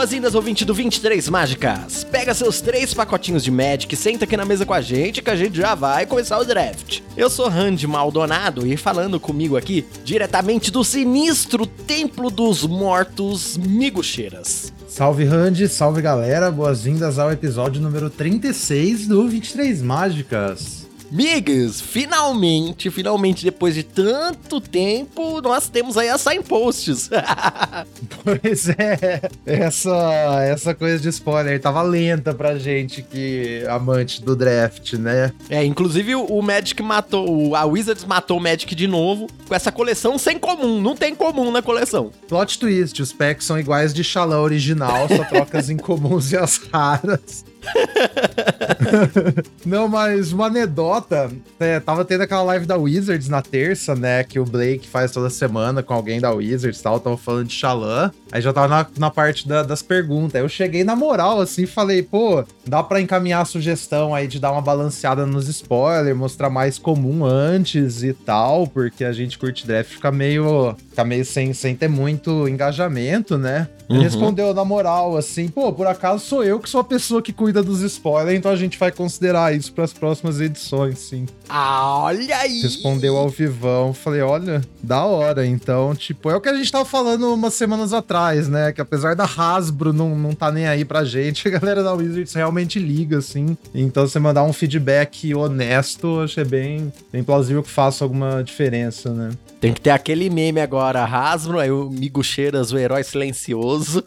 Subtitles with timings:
[0.00, 2.04] Boas-vindas, ouvinte do 23 Mágicas.
[2.04, 5.36] Pega seus três pacotinhos de Magic, senta aqui na mesa com a gente que a
[5.36, 7.02] gente já vai começar o draft.
[7.14, 14.72] Eu sou Randy Maldonado e falando comigo aqui, diretamente do sinistro Templo dos Mortos Migucheiras.
[14.88, 20.79] Salve Randy, salve galera, boas-vindas ao episódio número 36 do 23 Mágicas.
[21.10, 27.10] Migas, finalmente, finalmente, depois de tanto tempo, nós temos aí as signposts.
[28.22, 34.92] pois é, essa, essa coisa de spoiler tava lenta pra gente que amante do draft,
[34.94, 35.32] né?
[35.48, 40.16] É, inclusive o Magic matou, a Wizards matou o Magic de novo com essa coleção
[40.16, 42.12] sem comum, não tem comum na coleção.
[42.28, 46.56] Plot twist, os packs são iguais de Xalã original, só troca as incomuns e as
[46.72, 47.44] raras.
[49.64, 54.38] Não, mas uma anedota, é, tava tendo aquela live da Wizards na terça, né, que
[54.38, 58.10] o Blake faz toda semana com alguém da Wizards e tal, tava falando de Xalã,
[58.32, 62.02] aí já tava na, na parte da, das perguntas, eu cheguei na moral, assim, falei,
[62.02, 66.78] pô, dá pra encaminhar a sugestão aí de dar uma balanceada nos spoilers, mostrar mais
[66.78, 71.74] comum antes e tal, porque a gente curte draft, fica meio, fica meio sem, sem
[71.74, 73.68] ter muito engajamento, né?
[73.88, 74.04] Ele uhum.
[74.04, 77.49] respondeu na moral, assim, pô, por acaso sou eu que sou a pessoa que cuida
[77.52, 81.26] dos spoilers, então a gente vai considerar isso para as próximas edições, sim.
[81.48, 82.60] Ah, olha aí!
[82.60, 83.92] Respondeu ao vivão.
[83.92, 85.44] Falei, olha, da hora.
[85.44, 88.72] Então, tipo, é o que a gente tava falando umas semanas atrás, né?
[88.72, 92.32] Que apesar da Hasbro não, não tá nem aí pra gente, a galera da Wizards
[92.34, 93.56] realmente liga, assim.
[93.74, 99.30] Então, você mandar um feedback honesto, achei bem, bem plausível que faça alguma diferença, né?
[99.60, 104.02] Tem que ter aquele meme agora, Hasbro, aí o Migo Cheiras, o herói silencioso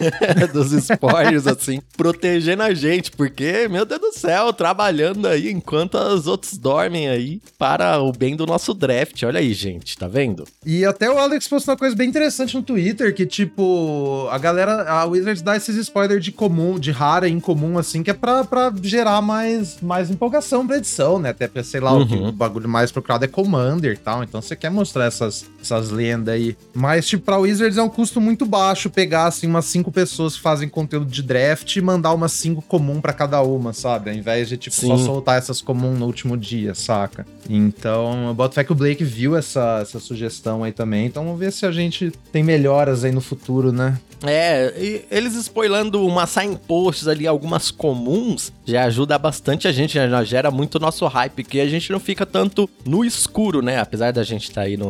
[0.52, 6.26] dos spoilers, assim, protegendo a gente, porque, meu Deus do céu, trabalhando aí enquanto os
[6.26, 9.22] outros dormem aí para o bem do nosso draft.
[9.22, 10.44] Olha aí, gente, tá vendo?
[10.66, 14.90] E até o Alex postou uma coisa bem interessante no Twitter, que, tipo, a galera,
[14.90, 18.44] a Wizards dá esses spoilers de comum, de rara e incomum, assim, que é pra,
[18.44, 21.30] pra gerar mais, mais empolgação pra edição, né?
[21.30, 22.24] Até pra, sei lá, uhum.
[22.24, 25.90] o, o bagulho mais procurado é Commander e tal, então você quer mostrar essas, essas
[25.90, 26.56] lendas aí.
[26.74, 30.40] Mas, tipo, pra Wizards é um custo muito baixo pegar, assim, umas cinco pessoas que
[30.40, 34.10] fazem conteúdo de draft e mandar umas cinco comum para cada uma, sabe?
[34.10, 34.88] Ao invés de, tipo, Sim.
[34.88, 37.26] só soltar essas comum no último dia, saca?
[37.48, 41.06] Então, eu boto fé que o Blake viu essa, essa sugestão aí também.
[41.06, 43.98] Então, vamos ver se a gente tem melhoras aí no futuro, né?
[44.22, 50.50] É, eles spoilando uma signposts ali, algumas comuns, já ajuda bastante a gente, já gera
[50.50, 53.78] muito nosso hype, que a gente não fica tanto no escuro, né?
[53.78, 54.87] Apesar da gente estar tá aí no,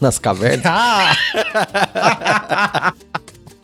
[0.00, 0.64] nas cavernas.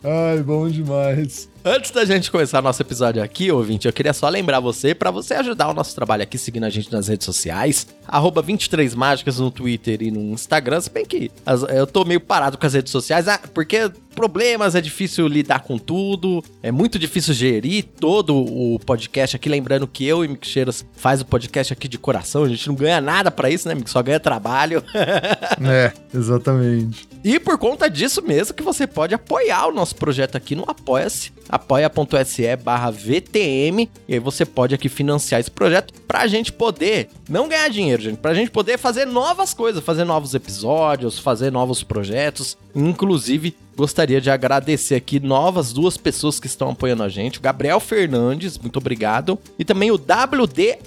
[0.03, 1.47] Ai, bom demais.
[1.63, 5.35] Antes da gente começar nosso episódio aqui, ouvinte, eu queria só lembrar você, para você
[5.35, 10.01] ajudar o nosso trabalho aqui, seguindo a gente nas redes sociais, arroba 23mágicas no Twitter
[10.01, 11.29] e no Instagram, se bem que
[11.69, 15.77] eu tô meio parado com as redes sociais, ah, porque problemas, é difícil lidar com
[15.77, 20.85] tudo, é muito difícil gerir todo o podcast aqui, lembrando que eu e Mick Cheiras
[20.95, 23.89] faz o podcast aqui de coração, a gente não ganha nada para isso, né, Mick?
[23.89, 24.83] Só ganha trabalho.
[25.63, 27.07] é, exatamente.
[27.23, 31.31] E por conta disso mesmo que você pode apoiar o nosso projeto aqui no Apoia-se,
[31.51, 37.49] apoia.se barra VTM, e aí você pode aqui financiar esse projeto pra gente poder não
[37.49, 42.57] ganhar dinheiro, gente, pra gente poder fazer novas coisas, fazer novos episódios, fazer novos projetos,
[42.73, 47.39] inclusive gostaria de agradecer aqui novas duas pessoas que estão apoiando a gente.
[47.39, 49.37] O Gabriel Fernandes, muito obrigado.
[49.57, 50.77] E também o WDAAMTG.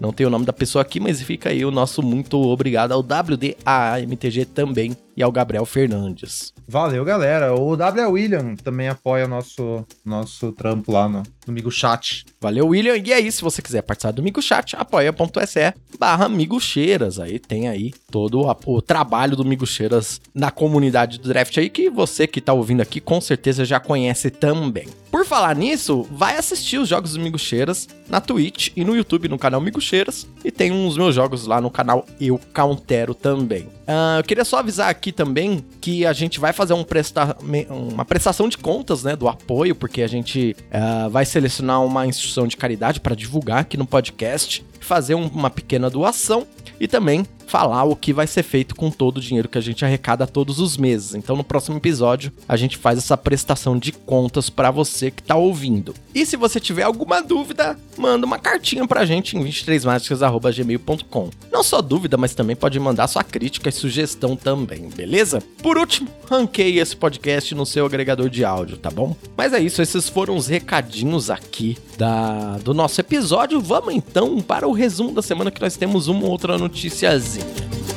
[0.00, 3.00] Não tem o nome da pessoa aqui, mas fica aí o nosso muito obrigado ao
[3.00, 6.52] WDAAMTG também e ao Gabriel Fernandes.
[6.68, 7.54] Valeu, galera.
[7.54, 8.10] O W.
[8.10, 12.26] William também apoia nosso nosso trampo lá no, no Migo Chat.
[12.40, 12.96] Valeu, William.
[12.96, 17.18] E aí, se você quiser participar do Migo Chat, apoia.se barra Migucheiras.
[17.18, 21.88] Aí tem aí todo o, o trabalho do Migucheiras na comunidade do draft aí, que
[21.88, 24.86] você que tá ouvindo aqui com certeza já conhece também.
[25.10, 29.38] Por falar nisso, vai assistir os jogos do Migucheiras na Twitch e no YouTube no
[29.38, 30.26] canal Migucheiras.
[30.44, 33.62] E tem uns meus jogos lá no canal Eu Countero também.
[33.62, 37.36] Uh, eu queria só avisar aqui também que a gente vai fazer um presta
[37.70, 42.46] uma prestação de contas, né, do apoio, porque a gente uh, vai selecionar uma instituição
[42.46, 46.46] de caridade para divulgar aqui no podcast, fazer um, uma pequena doação
[46.78, 49.84] e também falar o que vai ser feito com todo o dinheiro que a gente
[49.84, 51.14] arrecada todos os meses.
[51.14, 55.36] Então, no próximo episódio, a gente faz essa prestação de contas para você que tá
[55.36, 55.94] ouvindo.
[56.14, 61.30] E se você tiver alguma dúvida, manda uma cartinha pra gente em 23mágicas.gmail.com.
[61.52, 65.42] Não só dúvida, mas também pode mandar sua crítica e sugestão também, beleza?
[65.62, 69.16] Por último, ranqueie esse podcast no seu agregador de áudio, tá bom?
[69.36, 73.60] Mas é isso, esses foram os recadinhos aqui da, do nosso episódio.
[73.60, 77.95] Vamos então para o resumo da semana que nós temos uma outra noticiazinha magazine.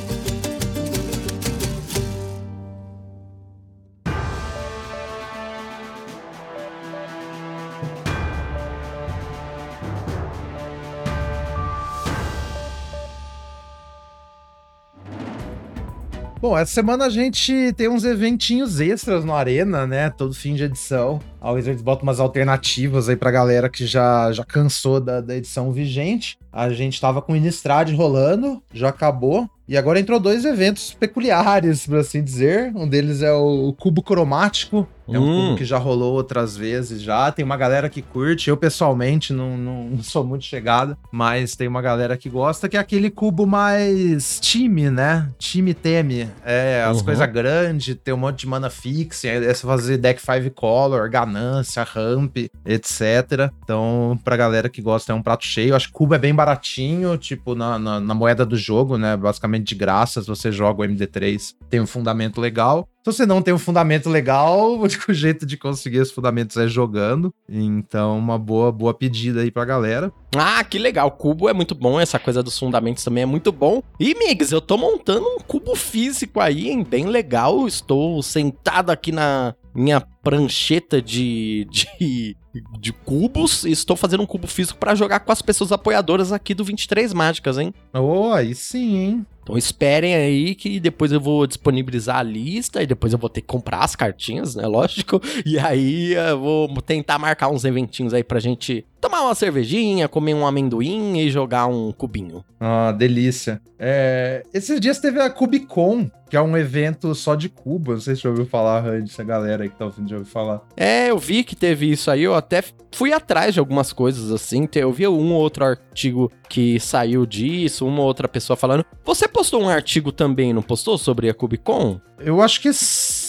[16.40, 20.08] Bom, essa semana a gente tem uns eventinhos extras no Arena, né?
[20.08, 21.20] Todo fim de edição.
[21.38, 25.70] A Wizards bota umas alternativas aí pra galera que já, já cansou da, da edição
[25.70, 26.38] vigente.
[26.50, 29.50] A gente tava com o Innistrad rolando, já acabou.
[29.68, 32.72] E agora entrou dois eventos peculiares, por assim dizer.
[32.74, 34.88] Um deles é o Cubo Cromático.
[35.12, 35.46] É um Hum.
[35.46, 37.30] cubo que já rolou outras vezes já.
[37.32, 38.48] Tem uma galera que curte.
[38.50, 40.96] Eu, pessoalmente, não, não, sou muito chegado.
[41.12, 45.28] Mas tem uma galera que gosta, que é aquele cubo mais time, né?
[45.38, 46.28] Time teme.
[46.44, 47.04] É, as Uhum.
[47.04, 49.28] coisas grandes, tem um monte de mana fixa.
[49.28, 53.50] É você fazer deck 5 color, ganância, ramp, etc.
[53.62, 55.74] Então, pra galera que gosta, é um prato cheio.
[55.74, 59.16] Acho que o cubo é bem baratinho, tipo, na, na, na moeda do jogo, né?
[59.16, 62.88] Basicamente de graça, se você joga o MD3, tem um fundamento legal.
[63.02, 66.68] Se você não tem um fundamento legal, o único jeito de conseguir esses fundamentos é
[66.68, 67.32] jogando.
[67.48, 70.12] Então, uma boa, boa pedida aí pra galera.
[70.36, 71.08] Ah, que legal.
[71.08, 73.82] O cubo é muito bom, essa coisa dos fundamentos também é muito bom.
[73.98, 76.84] E, Migs, eu tô montando um cubo físico aí, hein?
[76.88, 77.66] Bem legal.
[77.66, 82.36] Estou sentado aqui na minha prancheta de, de,
[82.78, 86.54] de cubos e estou fazendo um cubo físico pra jogar com as pessoas apoiadoras aqui
[86.54, 87.72] do 23 Mágicas, hein?
[87.94, 89.26] Oh, aí sim, hein?
[89.50, 93.40] Então esperem aí que depois eu vou disponibilizar a lista e depois eu vou ter
[93.40, 94.64] que comprar as cartinhas, né?
[94.68, 95.20] Lógico.
[95.44, 100.34] E aí eu vou tentar marcar uns eventinhos aí pra gente tomar uma cervejinha, comer
[100.34, 102.44] um amendoim e jogar um cubinho.
[102.60, 103.60] Ah, delícia.
[103.76, 107.92] É, esses dias teve a Cubicon, que é um evento só de cubo.
[107.92, 110.16] Não sei se você já ouviu falar, Randy, essa galera aí que tá ouvindo já
[110.16, 110.62] ouviu falar.
[110.76, 112.62] É, eu vi que teve isso aí, eu até
[112.92, 114.68] fui atrás de algumas coisas assim.
[114.76, 118.84] Eu vi um ou outro artigo que saiu disso, uma ou outra pessoa falando.
[119.04, 122.00] Você postou um artigo também, não postou, sobre a Cubicon?
[122.20, 123.19] Eu acho que sim.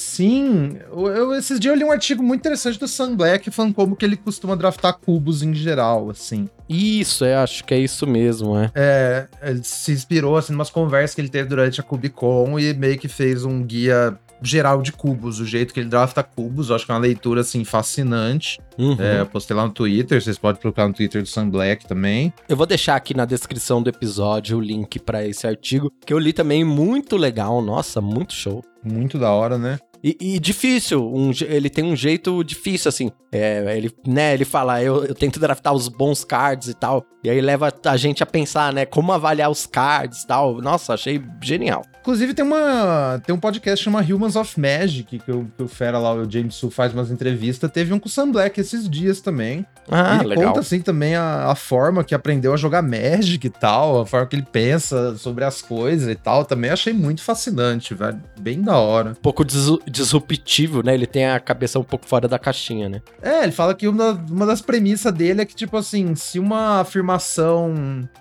[0.91, 3.95] Eu, eu- esses dias eu li um artigo muito interessante do Sun Black falando como
[3.95, 6.49] que ele costuma draftar cubos em geral, assim.
[6.67, 8.71] Isso, eu acho que é isso mesmo, é.
[8.75, 12.97] É, ele se inspirou, assim, umas conversas que ele teve durante a Cubicon e meio
[12.97, 16.69] que fez um guia geral de cubos, o jeito que ele drafta cubos.
[16.69, 18.59] Eu acho que é uma leitura, assim, fascinante.
[18.77, 18.95] Uhum.
[18.99, 22.33] É, eu postei lá no Twitter, vocês podem procurar no Twitter do Sun Black também.
[22.49, 26.17] Eu vou deixar aqui na descrição do episódio o link pra esse artigo, que eu
[26.17, 28.63] li também muito legal, nossa, muito show.
[28.83, 29.77] Muito da hora, né?
[30.03, 33.11] E, e difícil, um ele tem um jeito difícil, assim.
[33.31, 37.05] É, ele, né, ele fala, eu, eu tento draftar os bons cards e tal.
[37.23, 40.59] E aí leva a gente a pensar, né, como avaliar os cards e tal.
[40.59, 41.83] Nossa, achei genial.
[42.01, 45.99] Inclusive, tem, uma, tem um podcast chama Humans of Magic, que o, que o Fera
[45.99, 47.71] lá, o James Su, faz umas entrevistas.
[47.71, 49.65] Teve um com o Sam Black esses dias também.
[49.89, 50.47] Ah, ele legal.
[50.47, 54.25] conta, assim, também a, a forma que aprendeu a jogar Magic e tal, a forma
[54.25, 56.43] que ele pensa sobre as coisas e tal.
[56.43, 58.19] Também achei muito fascinante, velho.
[58.39, 59.11] Bem da hora.
[59.11, 59.45] Um pouco
[59.91, 60.93] disruptivo, né?
[60.93, 63.01] Ele tem a cabeça um pouco fora da caixinha, né?
[63.21, 66.79] É, ele fala que uma, uma das premissas dele é que, tipo assim, se uma
[66.81, 67.73] afirmação.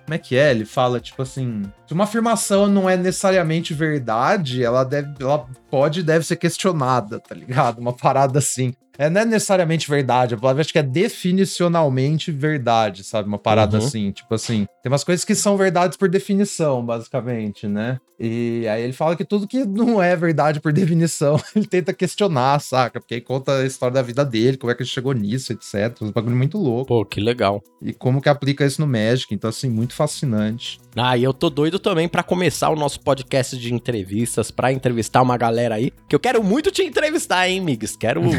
[0.04, 0.50] Como é que é?
[0.50, 1.62] Ele fala, tipo assim.
[1.90, 5.12] Se uma afirmação não é necessariamente verdade, ela deve.
[5.18, 7.80] Ela pode e deve ser questionada, tá ligado?
[7.80, 8.72] Uma parada assim.
[8.96, 13.26] É, não é necessariamente verdade, a palavra acho que é definicionalmente verdade, sabe?
[13.28, 13.84] Uma parada Uhum.
[13.86, 14.66] assim, tipo assim.
[14.82, 17.98] Tem umas coisas que são verdades por definição, basicamente, né?
[18.18, 22.60] E aí ele fala que tudo que não é verdade por definição, ele tenta questionar,
[22.60, 23.00] saca?
[23.00, 25.96] Porque aí conta a história da vida dele, como é que ele chegou nisso, etc.
[26.02, 26.86] Um bagulho muito louco.
[26.88, 27.62] Pô, que legal.
[27.80, 29.34] E como que aplica isso no Magic.
[29.34, 30.78] Então, assim, muito fascinante.
[30.94, 35.22] Ah, e eu tô doido também pra começar o nosso podcast de entrevistas, pra entrevistar
[35.22, 37.96] uma galera aí, que eu quero muito te entrevistar, hein, Migs?
[37.96, 38.22] Quero.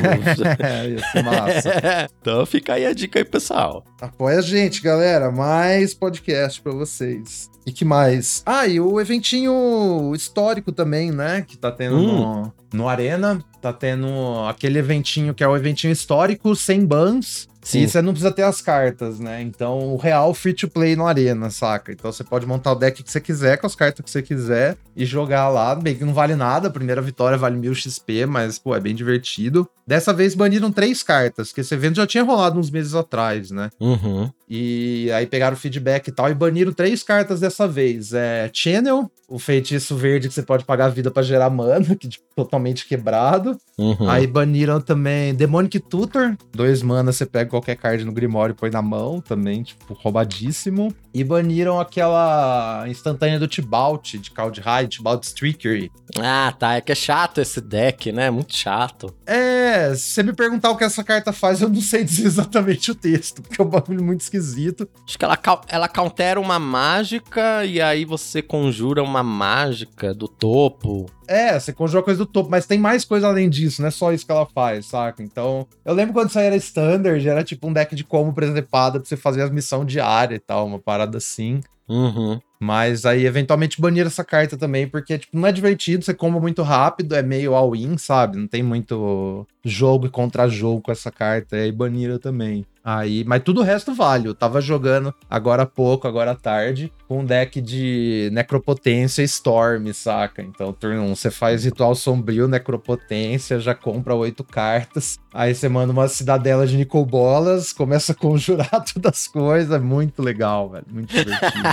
[1.16, 2.10] é, massa.
[2.22, 3.84] então fica aí a dica aí, pessoal.
[4.00, 5.32] Apoia a gente, galera.
[5.32, 7.50] Mais podcast pra vocês.
[7.66, 8.42] E que mais?
[8.46, 11.46] Ah, e o eventinho histórico também, né?
[11.48, 13.44] Que tá tendo no, no Arena.
[13.62, 14.08] Tá tendo
[14.48, 17.48] aquele eventinho que é o eventinho histórico sem bans.
[17.62, 17.82] Sim.
[17.82, 19.42] E você não precisa ter as cartas, né?
[19.42, 21.92] Então, o real free to play no Arena, saca?
[21.92, 24.78] Então você pode montar o deck que você quiser, com as cartas que você quiser,
[24.96, 25.76] e jogar lá.
[25.76, 28.96] Bem que não vale nada, a primeira vitória vale 1000 XP, mas, pô, é bem
[28.96, 29.70] divertido.
[29.86, 33.70] Dessa vez baniram três cartas, que esse evento já tinha rolado uns meses atrás, né?
[33.80, 34.32] Uhum.
[34.50, 38.14] E aí pegaram o feedback e tal e baniram três cartas dessa vez.
[38.14, 42.08] É Channel, o feitiço verde que você pode pagar a vida pra gerar mana, que
[42.08, 43.58] tipo, totalmente quebrado.
[43.78, 44.10] Uhum.
[44.10, 48.70] Aí baniram também Demonic Tutor, dois mana você pega qualquer card no Grimório e põe
[48.70, 50.94] na mão, também, tipo, roubadíssimo.
[51.14, 55.92] E baniram aquela instantânea do Tibalt, de High, Tibalt Streakery.
[56.18, 56.76] Ah, tá.
[56.76, 58.30] É que é chato esse deck, né?
[58.30, 59.14] Muito chato.
[59.26, 62.92] É, se você me perguntar o que essa carta faz, eu não sei dizer exatamente
[62.92, 64.88] o texto, porque é um bagulho muito esquisito.
[65.06, 71.06] Acho que ela, ela countera uma mágica e aí você conjura uma mágica do topo.
[71.28, 74.12] É, você conjura coisa do topo, mas tem mais coisa além disso, não é só
[74.12, 75.24] isso que ela faz, saca?
[75.24, 79.00] Então, eu lembro quando isso aí era standard, era tipo um deck de combo presepada
[79.00, 81.62] pra você fazer as missões diárias e tal, uma parada assim.
[81.88, 82.40] Uhum.
[82.60, 86.62] Mas aí, eventualmente, baniram essa carta também, porque, tipo, não é divertido, você comba muito
[86.62, 88.38] rápido, é meio all-in, sabe?
[88.38, 92.66] Não tem muito jogo e contra-jogo com essa carta, e aí baniram também.
[92.84, 94.28] Aí, mas tudo o resto vale.
[94.28, 99.92] Eu tava jogando agora há pouco, agora à tarde, com um deck de Necropotência Storm,
[99.94, 100.42] saca?
[100.42, 105.20] Então, turno 1, você faz Ritual Sombrio, Necropotência, já compra oito cartas.
[105.34, 109.82] Aí você manda uma cidadela de Nicobolas, começa a conjurar todas as coisas.
[109.82, 110.86] Muito legal, velho.
[110.92, 111.70] Muito divertido.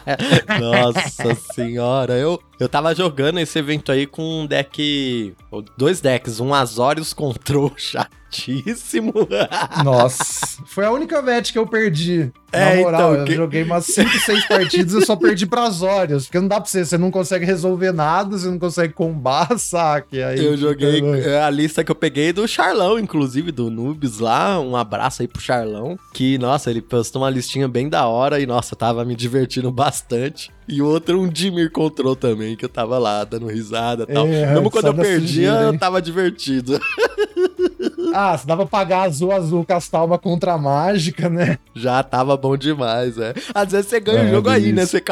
[0.60, 5.34] Nossa senhora, eu, eu tava jogando esse evento aí com um deck.
[5.76, 9.12] Dois decks, um Azorius Control chatíssimo.
[9.84, 12.32] Nossa, foi a única vet que eu perdi.
[12.50, 13.34] É, Na moral, então, eu que...
[13.34, 16.24] joguei umas 5, 6 partidas e só perdi pra Azorius.
[16.26, 20.22] Porque não dá pra você, você não consegue resolver nada, você não consegue combar, saque.
[20.22, 21.02] Aí, eu joguei
[21.36, 24.60] a lista que eu peguei do Charlão, inclusive, do Noobs lá.
[24.60, 25.98] Um abraço aí pro Charlão.
[26.12, 30.50] Que, nossa, ele postou uma listinha bem da hora e, nossa, tava me divertindo bastante.
[30.68, 34.26] E o outro, um Dimir Control também, que eu tava lá dando risada e tal.
[34.26, 36.80] É, Mesmo quando eu perdia, eu tava divertido.
[38.14, 41.58] Ah, se dava pra pagar azul, azul, castar uma contra mágica, né?
[41.74, 43.32] Já tava bom demais, é.
[43.54, 44.84] Às vezes você ganha é, o jogo aí, né?
[44.84, 45.02] Você,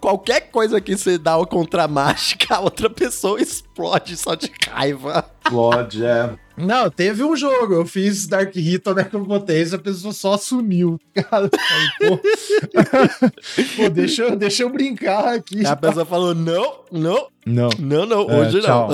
[0.00, 5.24] qualquer coisa que você dá o contra mágica, a outra pessoa explode só de raiva.
[5.44, 6.30] Explode, é.
[6.60, 10.36] Não, teve um jogo, eu fiz Dark Hit né, que eu botei, a pessoa só
[10.36, 10.98] sumiu.
[11.14, 12.18] Cara, pô,
[13.76, 15.66] pô deixa, eu, deixa eu brincar aqui.
[15.66, 18.88] A pessoa falou: não, não, não, não, não, é, hoje é, não.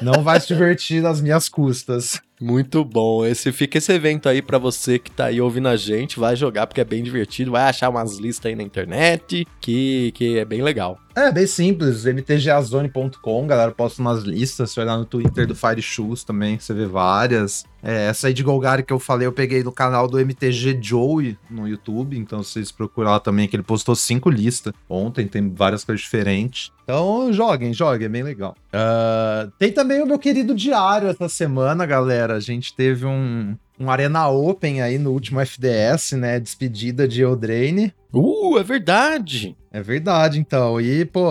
[0.00, 2.20] Não vai se divertir nas minhas custas.
[2.40, 3.24] Muito bom.
[3.24, 6.66] Esse fica esse evento aí para você que tá aí ouvindo a gente, vai jogar
[6.66, 10.60] porque é bem divertido, vai achar umas listas aí na internet que, que é bem
[10.60, 10.98] legal.
[11.14, 16.24] É, bem simples, mtgazone.com, galera posta umas listas, vai lá no Twitter do Fire Shoes
[16.24, 17.64] também, você vê várias.
[17.82, 21.36] É, essa aí de Golgari que eu falei, eu peguei no canal do MTG Joey
[21.50, 25.84] no YouTube, então vocês procuram lá também, que ele postou cinco listas ontem, tem várias
[25.84, 26.72] coisas diferentes.
[26.84, 28.56] Então joguem, joguem, é bem legal.
[28.68, 32.34] Uh, tem também o meu querido diário essa semana, galera.
[32.34, 36.38] A gente teve um, um Arena Open aí no último FDS, né?
[36.38, 37.92] Despedida de Eldraine.
[38.12, 39.56] Uh, é verdade!
[39.72, 40.80] É verdade, então.
[40.80, 41.30] E, pô,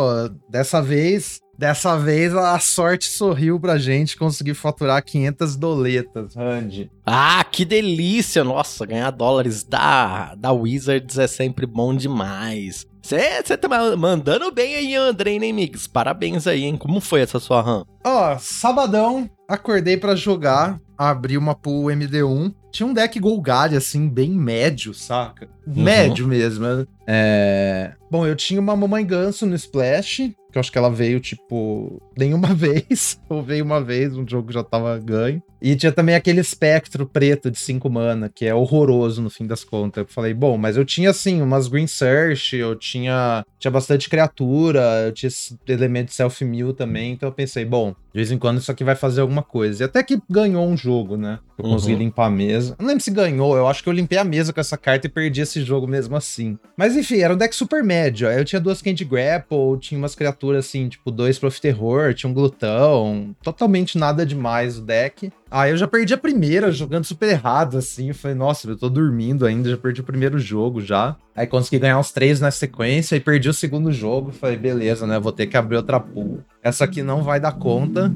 [0.49, 6.89] dessa vez Dessa vez a sorte sorriu pra gente conseguir faturar 500 doletas, Randy.
[7.05, 8.43] Ah, que delícia!
[8.43, 12.87] Nossa, ganhar dólares da, da Wizards é sempre bom demais.
[12.99, 15.85] Você tá mandando bem aí, André, né, Mix?
[15.85, 16.77] Parabéns aí, hein?
[16.77, 17.83] Como foi essa sua run?
[18.03, 22.53] Ó, sabadão, acordei para jogar, abri uma pool MD1.
[22.71, 25.49] Tinha um deck Golgari, assim, bem médio, saca?
[25.67, 25.83] Uhum.
[25.83, 26.65] Médio mesmo.
[27.05, 27.93] É...
[28.09, 32.01] Bom, eu tinha uma Mamãe Ganso no Splash, que eu acho que ela veio, tipo,
[32.17, 33.19] nenhuma vez.
[33.29, 35.41] Ou veio uma vez, um jogo já tava ganho.
[35.61, 39.63] E tinha também aquele espectro preto de 5 mana, que é horroroso no fim das
[39.63, 40.01] contas.
[40.01, 44.81] Eu falei, bom, mas eu tinha, assim, umas Green Search, eu tinha, tinha bastante criatura,
[45.05, 45.29] eu tinha
[45.67, 47.13] elemento self-mill também.
[47.13, 49.83] Então eu pensei, bom, de vez em quando isso aqui vai fazer alguma coisa.
[49.83, 51.39] E até que ganhou um jogo, né?
[51.57, 51.71] Eu uhum.
[51.73, 52.75] consegui limpar a mesa.
[52.79, 55.09] Não lembro se ganhou, eu acho que eu limpei a mesa com essa carta e
[55.09, 56.57] perdi esse jogo mesmo assim.
[56.75, 58.27] Mas enfim, era um deck super médio.
[58.27, 62.29] Aí eu tinha duas Candy Grapple, tinha umas criaturas assim, tipo dois Prof Terror, tinha
[62.29, 63.35] um glutão.
[63.43, 65.31] Totalmente nada demais o deck.
[65.49, 68.09] Ah, eu já perdi a primeira, jogando super errado, assim.
[68.09, 71.15] Eu falei, nossa, eu tô dormindo ainda, já perdi o primeiro jogo já.
[71.35, 74.31] Aí consegui ganhar uns três na sequência e perdi o segundo jogo.
[74.31, 75.19] Falei, beleza, né?
[75.19, 76.39] Vou ter que abrir outra pool.
[76.63, 78.11] Essa aqui não vai dar conta.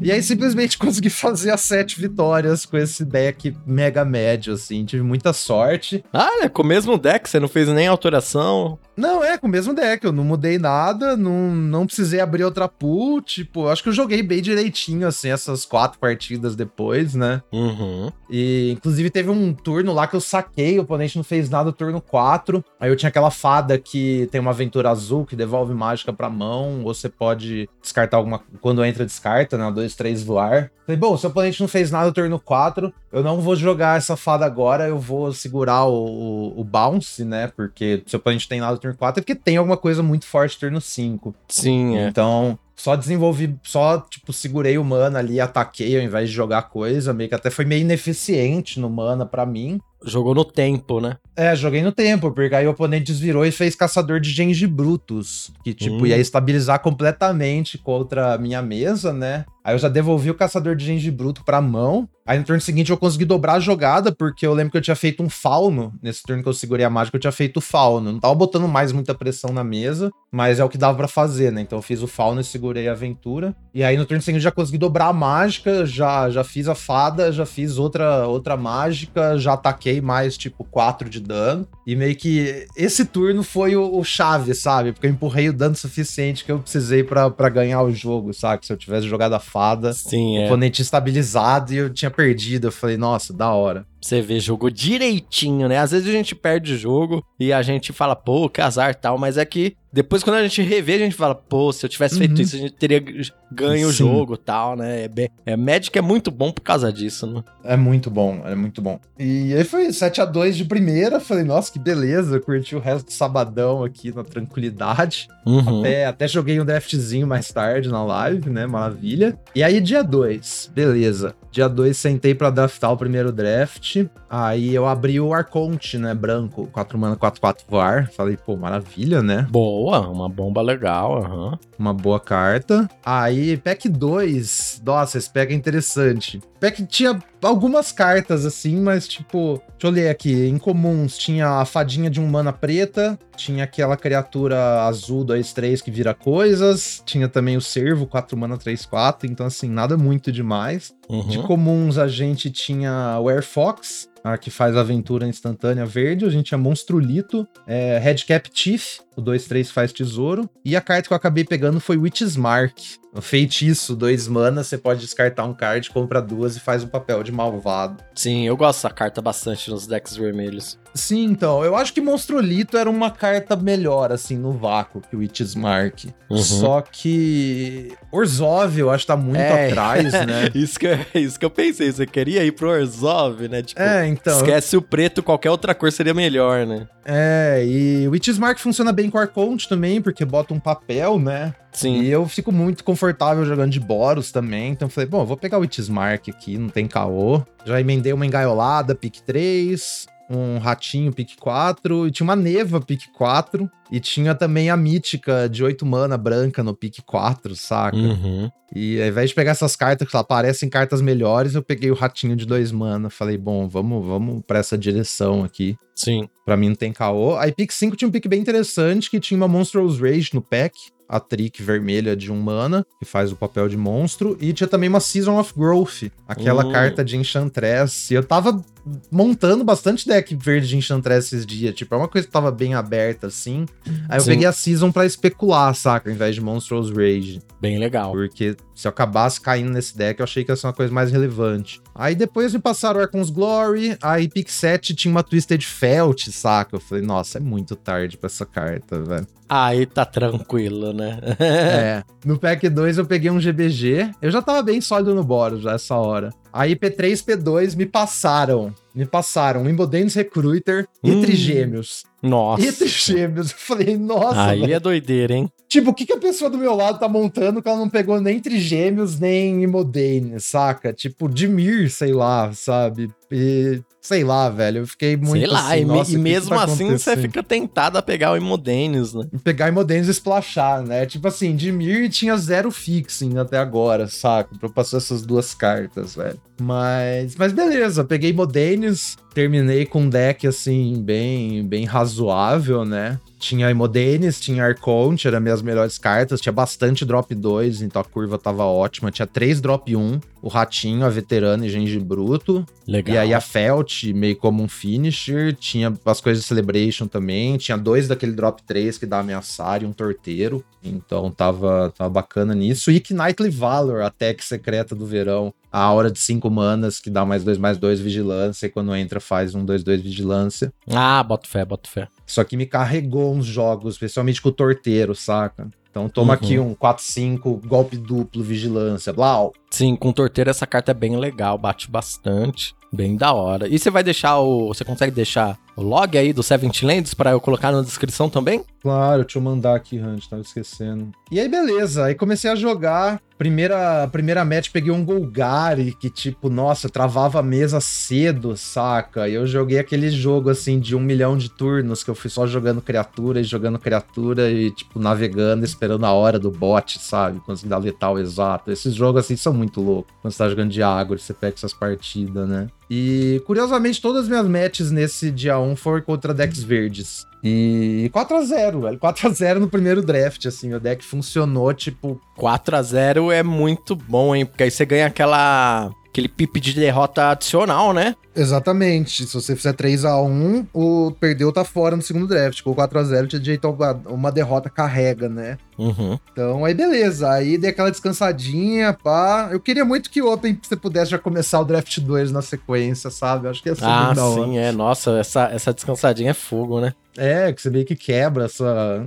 [0.00, 4.84] E aí simplesmente consegui fazer as sete vitórias com esse deck mega médio, assim.
[4.84, 6.04] Tive muita sorte.
[6.12, 8.78] Ah, é com o mesmo deck, você não fez nem alteração.
[8.98, 12.66] Não, é com o mesmo deck, eu não mudei nada, não, não precisei abrir outra
[12.66, 17.40] pool, tipo, acho que eu joguei bem direitinho, assim, essas quatro partidas depois, né?
[17.52, 18.10] Uhum.
[18.28, 22.00] E, inclusive, teve um turno lá que eu saquei, o oponente não fez nada, turno
[22.00, 26.28] 4, aí eu tinha aquela fada que tem uma aventura azul que devolve mágica pra
[26.28, 28.40] mão, ou você pode descartar alguma...
[28.60, 29.62] quando entra, descarta, né?
[29.88, 30.70] Dois, três voar.
[30.86, 34.16] Falei, bom, se o oponente não fez nada, turno 4, eu não vou jogar essa
[34.16, 37.50] fada agora, eu vou segurar o, o, o bounce, né?
[37.56, 40.26] Porque se o oponente tem nada, turno turno 4 é porque tem alguma coisa muito
[40.26, 41.34] forte turno 5.
[41.48, 42.08] Sim, é.
[42.08, 47.12] Então, só desenvolvi, só, tipo, segurei o mana ali, ataquei ao invés de jogar coisa,
[47.12, 49.80] meio que até foi meio ineficiente no mana para mim.
[50.04, 51.16] Jogou no tempo, né?
[51.36, 55.72] É, joguei no tempo, porque aí o oponente desvirou e fez Caçador de Gengibrutus, que,
[55.74, 56.06] tipo, hum.
[56.06, 59.44] ia estabilizar completamente contra a minha mesa, né?
[59.68, 62.08] Aí eu já devolvi o Caçador de Gengibruto pra mão.
[62.26, 64.96] Aí no turno seguinte eu consegui dobrar a jogada, porque eu lembro que eu tinha
[64.96, 65.92] feito um fauno.
[66.02, 68.12] Nesse turno que eu segurei a mágica, eu tinha feito o fauno.
[68.12, 71.52] Não tava botando mais muita pressão na mesa, mas é o que dava para fazer,
[71.52, 71.60] né?
[71.60, 73.54] Então eu fiz o fauno e segurei a aventura.
[73.74, 76.74] E aí no turno seguinte eu já consegui dobrar a mágica, já, já fiz a
[76.74, 81.66] fada, já fiz outra, outra mágica, já ataquei mais, tipo, 4 de dano.
[81.86, 84.92] E meio que esse turno foi o, o chave, sabe?
[84.92, 88.66] Porque eu empurrei o dano suficiente que eu precisei para ganhar o jogo, sabe?
[88.66, 90.46] Se eu tivesse jogado a fada, Sim, o é.
[90.46, 92.68] oponente estabilizado e eu tinha perdido.
[92.68, 93.86] Eu falei, nossa, da hora.
[94.00, 95.78] Você vê, jogou direitinho, né?
[95.78, 99.18] Às vezes a gente perde o jogo e a gente fala, pô, que azar tal,
[99.18, 102.18] mas é que depois quando a gente revê, a gente fala, pô, se eu tivesse
[102.18, 102.42] feito Uhum.
[102.42, 103.02] isso, a gente teria
[103.50, 103.98] ganho o Sim.
[104.06, 105.04] jogo tal, né?
[105.04, 107.42] É, bem, é, Magic é muito bom por causa disso, né?
[107.64, 109.00] É muito bom, é muito bom.
[109.18, 111.18] E aí foi 7 a 2 de primeira.
[111.20, 112.38] Falei, nossa, que beleza.
[112.38, 115.28] Curti o resto do sabadão aqui na tranquilidade.
[115.46, 115.80] Uhum.
[115.80, 118.66] Até, até joguei um draftzinho mais tarde na live, né?
[118.66, 119.38] Maravilha.
[119.54, 121.34] E aí, dia 2, beleza.
[121.50, 123.87] Dia 2, sentei pra draftar o primeiro draft.
[124.28, 126.14] Aí eu abri o Arconte, né?
[126.14, 128.10] Branco, 4 mana, 4, 4 VAR.
[128.12, 129.46] Falei, pô, maravilha, né?
[129.50, 131.58] Boa, uma bomba legal, aham.
[131.78, 132.88] Uma boa carta.
[133.04, 134.82] Aí, pack 2.
[134.84, 136.40] Nossa, esse pack é interessante.
[136.60, 140.48] Pack tinha algumas cartas assim, mas tipo, deixa eu ler aqui.
[140.48, 145.90] Em comuns tinha a fadinha de um mana preta, tinha aquela criatura azul 2-3 que
[145.90, 150.92] vira coisas, tinha também o servo 4 mana 3-4, então assim, nada muito demais.
[151.08, 151.28] Uhum.
[151.28, 153.77] De comuns a gente tinha o Air Fox,
[154.22, 159.66] a que faz aventura instantânea verde, a gente tinha Monstrulito, é, Redcap Chief, o 2-3
[159.72, 162.78] faz tesouro, e a carta que eu acabei pegando foi Witch's Mark.
[163.14, 167.22] Um feitiço, dois mana, você pode descartar um card, compra duas e faz um papel
[167.22, 168.04] de malvado.
[168.14, 170.78] Sim, eu gosto dessa carta bastante nos decks vermelhos.
[170.94, 175.20] Sim, então, eu acho que Monstrolito era uma carta melhor, assim, no vácuo que o
[175.20, 176.04] Witch's Mark.
[176.28, 176.36] Uhum.
[176.36, 179.68] Só que Orzhov, eu acho que tá muito É.
[179.70, 180.50] atrás, né?
[180.54, 183.62] isso, que, eu- isso que eu pensei, você queria ir pro Orzhov, né?
[183.62, 184.36] Tipo, É, então.
[184.36, 186.86] esquece o preto, qualquer outra cor seria melhor, né?
[187.06, 191.54] É, e o Witch's Mark funciona bem com Arconte também, porque bota um papel, né?
[191.72, 192.00] Sim.
[192.02, 194.72] E eu fico muito confortável jogando de Boros também.
[194.72, 197.42] Então eu falei, bom, vou pegar o Witch's Mark aqui, não tem caô.
[197.64, 203.02] Já emendei uma engaiolada, pick 3, um ratinho, pick 4, e tinha uma neva, pick
[203.16, 203.68] 4.
[203.90, 207.96] E tinha também a mítica de 8 mana branca no pick 4, saca?
[207.96, 208.50] Uhum.
[208.74, 211.94] E ao invés de pegar essas cartas que lá parecem cartas melhores, eu peguei o
[211.94, 213.08] ratinho de 2 mana.
[213.08, 215.74] Falei, bom, vamos, vamos pra essa direção aqui.
[215.94, 216.28] Sim.
[216.44, 217.36] Pra mim não tem caô.
[217.38, 220.74] Aí pick 5 tinha um pick bem interessante, que tinha uma Monstrous Rage no pack.
[221.10, 224.36] A trick vermelha de um mana, que faz o papel de monstro.
[224.42, 226.70] E tinha também uma Season of Growth, aquela Hum.
[226.70, 228.12] carta de Enchantress.
[228.12, 228.62] E eu tava
[229.10, 231.74] montando bastante deck verde de Enchantress esses dias.
[231.74, 233.66] Tipo, é uma coisa que tava bem aberta, assim.
[234.08, 234.30] Aí eu Sim.
[234.30, 236.08] peguei a Season pra especular, saca?
[236.08, 237.40] Ao invés de Monstrous Rage.
[237.60, 238.12] Bem legal.
[238.12, 241.10] Porque se eu acabasse caindo nesse deck, eu achei que ia ser uma coisa mais
[241.10, 241.80] relevante.
[241.94, 246.76] Aí depois me passaram Arcon's Glory, aí pick 7 tinha uma Twisted Felt, saca?
[246.76, 249.26] Eu falei, nossa, é muito tarde pra essa carta, velho.
[249.48, 251.18] Aí tá tranquilo, né?
[251.40, 252.04] é.
[252.24, 255.72] No pack 2 eu peguei um GBG, eu já tava bem sólido no Boros já
[255.72, 256.30] essa hora.
[256.52, 261.20] Aí P3 P2 me passaram, me passaram Imboden's Recruiter e Hum.
[261.20, 262.04] Trigêmeos.
[262.22, 262.64] Nossa.
[262.64, 265.48] E Trigêmeos, eu falei, nossa, Aí é doideira, hein?
[265.68, 268.20] Tipo, o que, que a pessoa do meu lado tá montando que ela não pegou
[268.20, 270.92] nem Trigêmeos, nem Imodane, saca?
[270.92, 273.10] Tipo, Dimir, sei lá, sabe?
[273.30, 276.18] E, sei lá, velho, eu fiquei muito Sei lá, assim, e, nossa, e que que
[276.18, 279.26] mesmo tá assim você fica tentado a pegar o Imodenes, né?
[279.44, 281.04] Pegar Imodenes e splashar, né?
[281.04, 284.56] Tipo assim, Dimir tinha zero fixing até agora, saca?
[284.58, 286.40] Pra eu passar essas duas cartas, velho.
[286.58, 293.20] Mas, mas beleza, peguei Imodenes, is terminei com um deck, assim, bem, bem razoável, né?
[293.38, 298.36] Tinha Imodenes, tinha Arconte, eram minhas melhores cartas, tinha bastante drop 2, então a curva
[298.36, 299.12] tava ótima.
[299.12, 302.66] Tinha 3 drop 1, o Ratinho, a Veterana e Gengibruto.
[302.84, 303.14] Legal.
[303.14, 307.78] E aí a Felt, meio como um finisher, tinha as coisas de Celebration também, tinha
[307.78, 312.90] dois daquele drop 3 que dá ameaçar e um torteiro, então tava, tava bacana nisso.
[312.90, 317.24] E Knightly Valor, a tech secreta do verão, a aura de 5 manas que dá
[317.24, 320.72] mais 2 mais 2 vigilância e quando entra faz um 2 2 vigilância.
[320.90, 322.08] Ah, boto fé, boto fé.
[322.26, 325.68] Isso aqui me carregou uns jogos, especialmente com o torteiro, saca?
[325.90, 326.38] Então toma Uhum.
[326.38, 329.52] aqui um 4-5, golpe duplo, vigilância, blau.
[329.70, 332.74] Sim, com torteiro essa carta é bem legal, bate bastante.
[332.92, 333.68] Bem da hora.
[333.68, 334.68] E você vai deixar o.
[334.68, 338.64] Você consegue deixar log aí do Seventh Lands pra eu colocar na descrição também?
[338.80, 341.10] Claro, deixa eu mandar aqui, Hunt, tava esquecendo.
[341.30, 343.20] E aí, beleza, aí comecei a jogar.
[343.36, 349.28] Primeira, primeira match, peguei um Golgari, que tipo, nossa, travava a mesa cedo, saca?
[349.28, 352.48] E eu joguei aquele jogo, assim, de um milhão de turnos, que eu fui só
[352.48, 357.38] jogando criatura e jogando criatura e, tipo, navegando, esperando a hora do bot, sabe?
[357.40, 358.72] Conseguir dar letal exato.
[358.72, 360.12] Esses jogos, assim, são muito loucos.
[360.20, 362.66] Quando você tá jogando de agro, você pega essas partidas, né?
[362.90, 367.26] E, curiosamente, todas as minhas matches nesse dia 1 foram contra decks verdes.
[367.44, 368.98] E 4x0, velho.
[368.98, 370.72] 4x0 no primeiro draft, assim.
[370.74, 372.20] O deck funcionou, tipo.
[372.36, 374.46] 4 a 0 é muito bom, hein?
[374.46, 375.90] Porque aí você ganha aquela.
[376.18, 378.16] Aquele pip de derrota adicional, né?
[378.34, 379.26] Exatamente.
[379.26, 382.62] Se você fizer 3x1, o perdeu tá fora no segundo draft.
[382.62, 385.58] Com 4x0, tinha direito a uma, derrota carrega, né?
[385.76, 386.18] Uhum.
[386.32, 387.30] Então, aí beleza.
[387.30, 389.48] Aí dei aquela descansadinha, pá.
[389.50, 393.10] Eu queria muito que o Open você pudesse já começar o draft 2 na sequência,
[393.10, 393.48] sabe?
[393.48, 394.44] Acho que ia ser Ah, da hora.
[394.44, 394.70] sim, é.
[394.72, 396.94] Nossa, essa, essa descansadinha é fogo, né?
[397.16, 399.04] É, que você meio que quebra essa.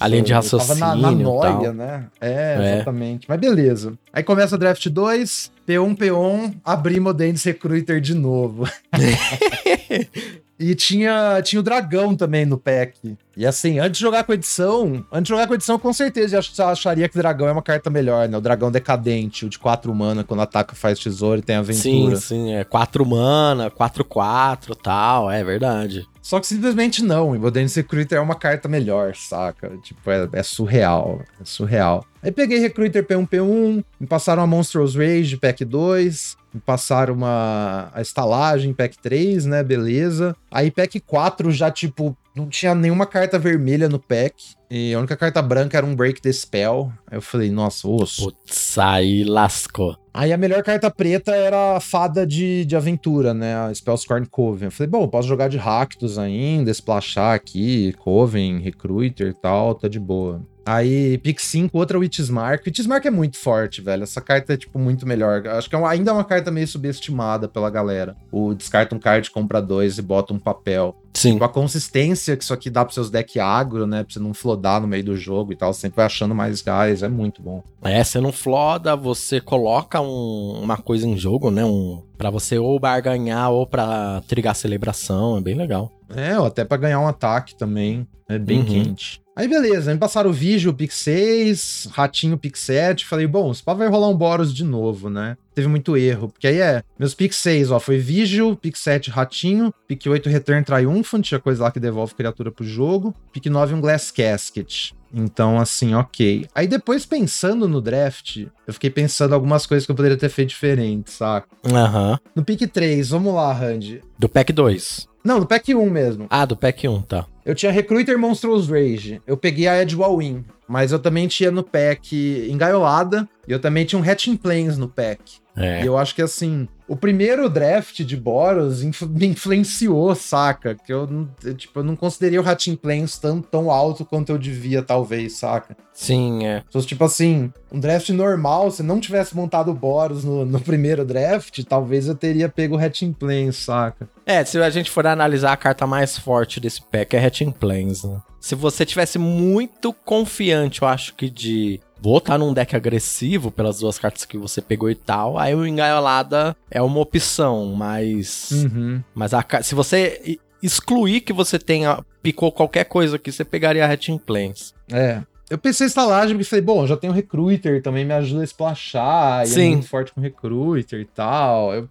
[0.00, 2.06] A linha de eu tava na, na raciocínio noia, né?
[2.18, 2.74] É, É.
[2.76, 3.26] exatamente.
[3.28, 3.92] Mas beleza.
[4.10, 8.64] Aí começa o draft 2, P1, P1, abrimos o Dance Recruiter de novo.
[10.58, 13.16] E tinha, tinha o dragão também no pack.
[13.36, 16.38] E assim, antes de jogar com edição, antes de jogar com edição, com certeza eu
[16.38, 18.36] ach- acharia que o dragão é uma carta melhor, né?
[18.38, 21.72] O dragão decadente, o de 4 mana, quando ataca faz tesouro e tem Sim,
[22.04, 22.16] aventura.
[22.16, 26.06] sim, é 4 mana, 4 4 tal, é verdade.
[26.22, 29.76] Só que simplesmente não, Dance Recruiter é uma carta melhor, saca?
[29.82, 32.06] Tipo, é, é surreal, é surreal.
[32.22, 37.90] Aí peguei Recruiter P1, P1, me passaram a Monstrous Rage, pack 2, me passaram uma
[37.92, 39.64] a estalagem, pack 3, né?
[39.64, 40.36] Beleza.
[40.48, 44.54] Aí pack 4 já, tipo, não tinha nenhuma carta vermelha no pack.
[44.70, 46.90] E a única carta branca era um Break the Spell.
[47.06, 48.24] Aí eu falei, nossa, osso.
[48.24, 49.96] Putz, aí lascou.
[50.14, 53.54] Aí a melhor carta preta era a fada de, de aventura, né?
[53.54, 54.68] A Spellscorn Coven.
[54.68, 59.88] Eu falei, bom, posso jogar de Ractus ainda, splashar aqui, Coven, Recruiter e tal, tá
[59.88, 60.42] de boa.
[60.64, 62.64] Aí, pick 5, outra Witchsmark.
[62.66, 64.02] Witchsmark é muito forte, velho.
[64.04, 65.46] Essa carta é, tipo, muito melhor.
[65.48, 68.16] Acho que é ainda é uma carta meio subestimada pela galera.
[68.30, 70.96] O descarta um card, compra dois e bota um papel.
[71.14, 71.36] Sim.
[71.38, 74.02] Com a consistência que isso aqui dá pros seus decks agro, né?
[74.02, 75.72] Pra você não flodar no meio do jogo e tal.
[75.72, 77.02] Você sempre vai achando mais gás.
[77.02, 77.62] É muito bom.
[77.82, 81.64] É, você não floda, você coloca um- uma coisa em jogo, né?
[81.64, 85.90] Um, pra você ou barganhar ou pra trigar celebração, é bem legal.
[86.14, 88.06] É, ou até pra ganhar um ataque também.
[88.28, 88.64] É bem Uhum.
[88.64, 89.20] quente.
[89.34, 93.06] Aí beleza, me passaram o Vigil, pick 6, Ratinho, pick 7.
[93.06, 95.38] Falei, bom, se pá vai rolar um Boros de novo, né?
[95.54, 99.72] Teve muito erro, porque aí é, meus pick 6, ó, foi Vigil, pick 7, Ratinho,
[99.88, 103.80] pick 8, Return Triumphant, tinha coisa lá que devolve criatura pro jogo, pick 9, um
[103.80, 104.92] Glass Casket.
[105.14, 106.46] Então, assim, ok.
[106.54, 110.50] Aí depois, pensando no draft, eu fiquei pensando algumas coisas que eu poderia ter feito
[110.50, 111.48] diferente, saca?
[111.70, 112.18] Aham.
[112.34, 114.02] No pick 3, vamos lá, Randy.
[114.18, 115.08] Do pack 2.
[115.24, 116.26] Não, no pack 1 mesmo.
[116.30, 117.26] Ah, do pack 1, tá.
[117.44, 119.20] Eu tinha Recruiter Monstrous Rage.
[119.26, 123.84] Eu peguei a Edge Win, mas eu também tinha no pack Engaiolada e eu também
[123.84, 125.40] tinha um Hatching Plains no pack.
[125.56, 125.82] É.
[125.82, 130.74] E eu acho que assim, o primeiro draft de Boros inf- me influenciou, saca?
[130.74, 134.30] Que eu, não- eu, tipo, eu não considerei o Hatching Plains tão, tão alto quanto
[134.30, 135.76] eu devia, talvez, saca?
[135.94, 136.60] Sim, é.
[136.66, 140.60] Se fosse tipo assim, um draft normal, se não tivesse montado o Boros no, no
[140.60, 144.08] primeiro draft, talvez eu teria pego o Hatching Plains, saca?
[144.26, 148.04] É, se a gente for analisar a carta mais forte desse pack é Hatching Plains,
[148.04, 148.20] né?
[148.40, 153.96] Se você tivesse muito confiante, eu acho que de botar num deck agressivo pelas duas
[153.96, 159.00] cartas que você pegou e tal, aí o Engaiolada é uma opção, mas Uhum.
[159.14, 163.90] mas a, se você excluir que você tenha picou qualquer coisa aqui, você pegaria a
[163.92, 164.74] Hatching Plains.
[164.90, 165.22] É.
[165.52, 168.44] Eu pensei em estalagem, porque falei, bom, já tem o Recruiter, também me ajuda a
[168.44, 169.70] splashar, e é Sim.
[169.72, 171.74] muito forte com Recruiter e tal.
[171.74, 171.86] Eu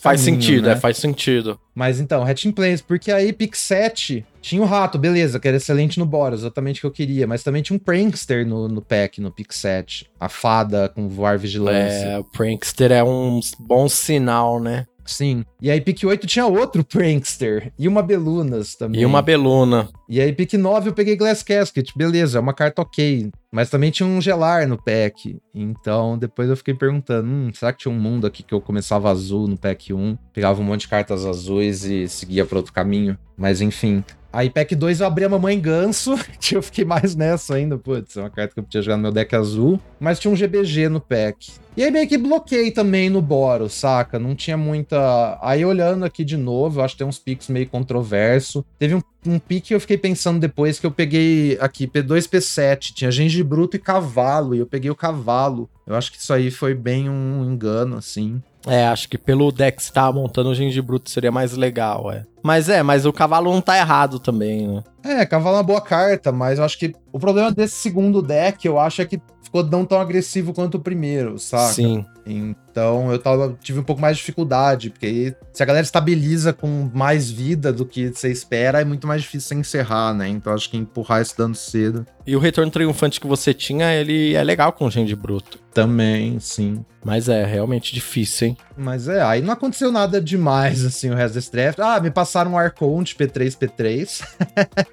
[0.00, 0.72] Faz caminho, sentido, né?
[0.72, 1.56] é, faz sentido.
[1.72, 5.96] Mas então, Hatching Plains, porque aí pick 7 tinha o rato, beleza, que era excelente
[5.96, 9.20] no Boros, exatamente o que eu queria, mas também tinha um Prankster no, no pack,
[9.20, 10.10] no pick 7.
[10.18, 12.06] A fada com voar vigilância.
[12.06, 14.86] É, o Prankster é um bom sinal, né?
[15.04, 15.44] Sim.
[15.60, 19.00] E aí pick 8 tinha outro Prankster e uma Belunas também.
[19.00, 19.88] E uma Beluna.
[20.08, 23.30] E aí, pick 9 eu peguei Glass Casket, beleza, é uma carta ok.
[23.50, 25.38] Mas também tinha um gelar no pack.
[25.54, 29.10] Então, depois eu fiquei perguntando: hum, será que tinha um mundo aqui que eu começava
[29.10, 33.16] azul no pack 1, pegava um monte de cartas azuis e seguia para outro caminho?
[33.36, 34.04] Mas enfim.
[34.34, 37.78] Aí, pack 2 eu abri a Mamãe Ganso, que eu fiquei mais nessa ainda.
[37.78, 39.80] Putz, é uma carta que eu podia jogar no meu deck azul.
[40.00, 41.52] Mas tinha um GBG no pack.
[41.76, 44.18] E aí, meio que bloqueei também no Boros, saca?
[44.18, 45.38] Não tinha muita.
[45.40, 48.64] Aí, olhando aqui de novo, acho que tem uns picks meio controverso.
[48.76, 52.92] Teve um, um pique que eu fiquei pensando depois que eu peguei aqui P2, P7.
[52.92, 54.56] Tinha gengibruto e cavalo.
[54.56, 55.70] E eu peguei o cavalo.
[55.86, 58.42] Eu acho que isso aí foi bem um engano, assim.
[58.66, 62.24] É, acho que pelo deck que você tava montando o Gengibruto seria mais legal, é.
[62.42, 64.84] Mas é, mas o cavalo não tá errado também, né?
[65.04, 68.66] É, cavalo é uma boa carta, mas eu acho que o problema desse segundo deck,
[68.66, 71.72] eu acho é que ficou não tão agressivo quanto o primeiro, saca?
[71.72, 72.04] Sim.
[72.26, 76.52] Então eu tava, tive um pouco mais de dificuldade, porque aí, se a galera estabiliza
[76.52, 80.28] com mais vida do que você espera, é muito mais difícil você encerrar, né?
[80.28, 84.34] Então acho que empurrar esse dano cedo E o retorno triunfante que você tinha, ele
[84.34, 85.58] é legal com o Gengibruto.
[85.72, 86.84] também, sim.
[87.04, 88.56] Mas é realmente difícil, hein?
[88.76, 91.78] Mas é, aí não aconteceu nada demais, assim, o resto desse draft.
[91.78, 94.24] Ah, me passaram um Arconte P3 P3.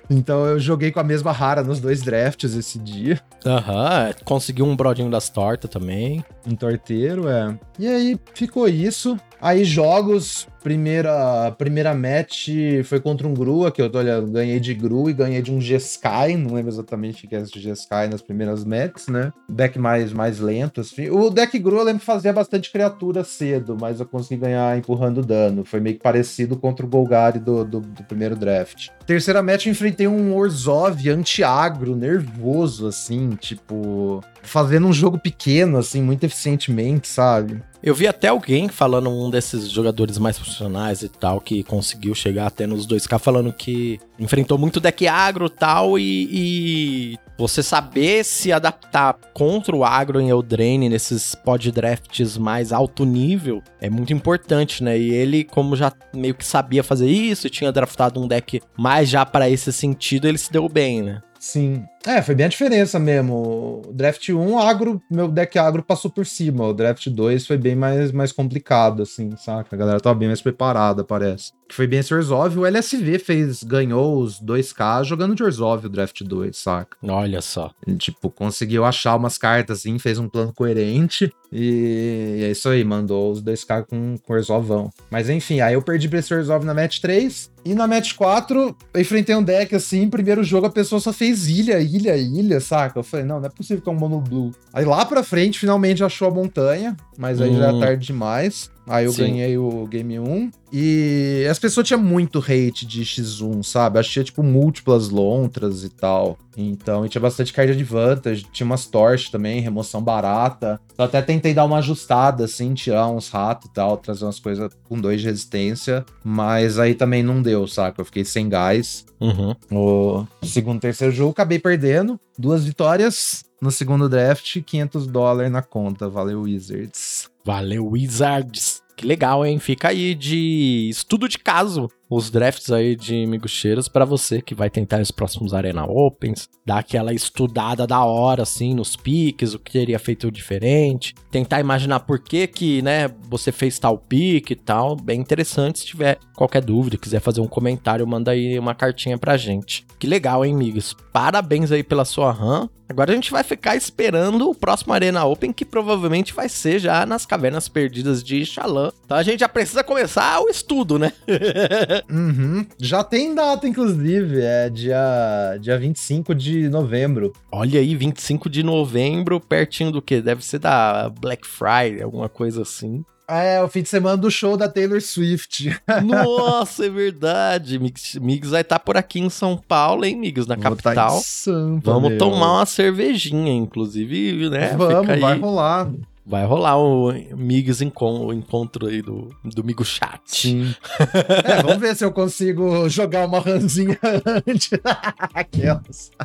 [0.10, 3.20] então eu joguei com a mesma rara nos dois drafts esse dia.
[3.46, 6.24] Aham, uhum, conseguiu um brodinho das tortas também.
[6.46, 7.58] Um torteiro, é.
[7.80, 9.18] E aí ficou isso.
[9.42, 12.50] Aí jogos, primeira, primeira match
[12.86, 16.38] foi contra um Grua, que eu olhando, ganhei de Gru e ganhei de um G-Sky,
[16.38, 19.34] não lembro exatamente o que é esse G-Sky nas primeiras matches, né?
[19.50, 21.10] Deck mais, mais lento, assim.
[21.10, 25.24] O deck Gru eu lembro que fazia bastante criatura cedo, mas eu consegui ganhar empurrando
[25.24, 25.66] dano.
[25.66, 28.90] Foi meio que parecido contra o Golgari do, do, do primeiro draft.
[29.08, 34.24] Terceira match eu enfrentei um Orzhov anti-agro, nervoso, assim, tipo...
[34.44, 37.62] Fazendo um jogo pequeno, assim, muito eficientemente, sabe?
[37.84, 42.46] Eu vi até alguém falando, um desses jogadores mais profissionais e tal, que conseguiu chegar
[42.46, 48.52] até nos 2K, falando que enfrentou muito deck agro tal, e, e você saber se
[48.52, 54.84] adaptar contra o agro em Eldraine, nesses pod drafts mais alto nível, é muito importante,
[54.84, 54.96] né?
[54.96, 59.26] E ele, como já meio que sabia fazer isso, tinha draftado um deck mais já
[59.26, 61.24] para esse sentido, ele se deu bem, né?
[61.42, 61.84] Sim.
[62.06, 63.82] É, foi bem a diferença mesmo.
[63.88, 66.68] O draft 1, agro, meu deck agro passou por cima.
[66.68, 69.76] O draft 2 foi bem mais, mais complicado, assim, saca?
[69.76, 71.52] A galera tava bem mais preparada, parece.
[71.68, 72.60] Que foi bem esse Orzhov.
[72.60, 76.96] O LSV fez, ganhou os 2K jogando de Orzhov o draft 2, saca?
[77.02, 77.72] Olha só.
[77.86, 81.32] Ele, tipo, conseguiu achar umas cartas, assim, fez um plano coerente.
[81.52, 84.90] E, e é isso aí, mandou os 2K com, com Orzhovão.
[85.10, 87.52] Mas enfim, aí eu perdi pra esse Orzhov na match 3.
[87.64, 91.48] E na match 4, eu enfrentei um deck assim, primeiro jogo a pessoa só fez
[91.48, 92.98] ilha, ilha, ilha, saca?
[93.00, 94.52] Eu falei, não, não é possível que é um mono blue.
[94.74, 97.58] Aí lá pra frente, finalmente achou a montanha, mas aí hum.
[97.58, 97.80] já é hum.
[97.80, 98.72] tarde demais.
[98.88, 99.22] Aí eu Sim.
[99.22, 100.52] ganhei o Game 1.
[100.74, 104.02] E as pessoas tinham muito hate de X1, sabe?
[104.04, 106.38] Tinha, tipo, múltiplas lontras e tal.
[106.58, 108.46] Então, e tinha bastante card advantage.
[108.52, 110.80] Tinha umas torches também, remoção barata.
[110.98, 114.72] Eu até tentei dar uma ajustada, assim, tirar uns ratos e tal, trazer umas coisas
[114.88, 116.06] com dois de resistência.
[116.24, 118.00] Mas aí também não deu, saca?
[118.02, 119.06] Eu fiquei sem gás.
[119.20, 119.56] Uhum.
[119.72, 122.20] O segundo terceiro jogo, acabei perdendo.
[122.38, 123.44] Duas vitórias.
[123.62, 126.10] No segundo draft, 500 dólares na conta.
[126.10, 127.30] Valeu, Wizards.
[127.46, 128.82] Valeu, Wizards.
[128.96, 129.60] Que legal, hein?
[129.60, 134.70] Fica aí de estudo de caso os drafts aí de Migucheiras para você que vai
[134.70, 139.72] tentar os próximos Arena Opens, dar aquela estudada da hora assim nos piques, o que
[139.72, 144.98] teria feito diferente, tentar imaginar por que que, né, você fez tal pique e tal,
[144.98, 149.38] bem interessante, se tiver qualquer dúvida, quiser fazer um comentário, manda aí uma cartinha pra
[149.38, 149.86] gente.
[149.98, 150.94] Que legal, hein, amigos?
[151.14, 152.70] Parabéns aí pela sua RAM.
[152.90, 157.06] Agora a gente vai ficar esperando o próximo Arena Open, que provavelmente vai ser já
[157.06, 158.92] nas Cavernas Perdidas de Xalã.
[159.06, 161.14] Então a gente já precisa começar o estudo, né?
[162.10, 162.66] Uhum.
[162.80, 167.34] Já tem data, inclusive, é dia, dia 25 de novembro.
[167.52, 170.22] Olha aí, 25 de novembro, pertinho do que?
[170.22, 173.04] Deve ser da Black Friday, alguma coisa assim.
[173.34, 175.74] É, o fim de semana do show da Taylor Swift.
[176.04, 177.80] Nossa, é verdade.
[178.20, 181.16] Migos vai estar tá por aqui em São Paulo, hein, Migos, na Vou tá capital.
[181.16, 182.18] Tá Sampa, Vamos meu.
[182.18, 184.76] tomar uma cervejinha, inclusive, né?
[184.76, 185.90] Vamos, vai rolar.
[186.32, 190.22] Vai rolar o Migs o encontro aí do, do Migo Chat.
[190.24, 190.74] Sim.
[191.44, 194.00] é, vamos ver se eu consigo jogar uma ranzinha
[194.48, 194.72] antes.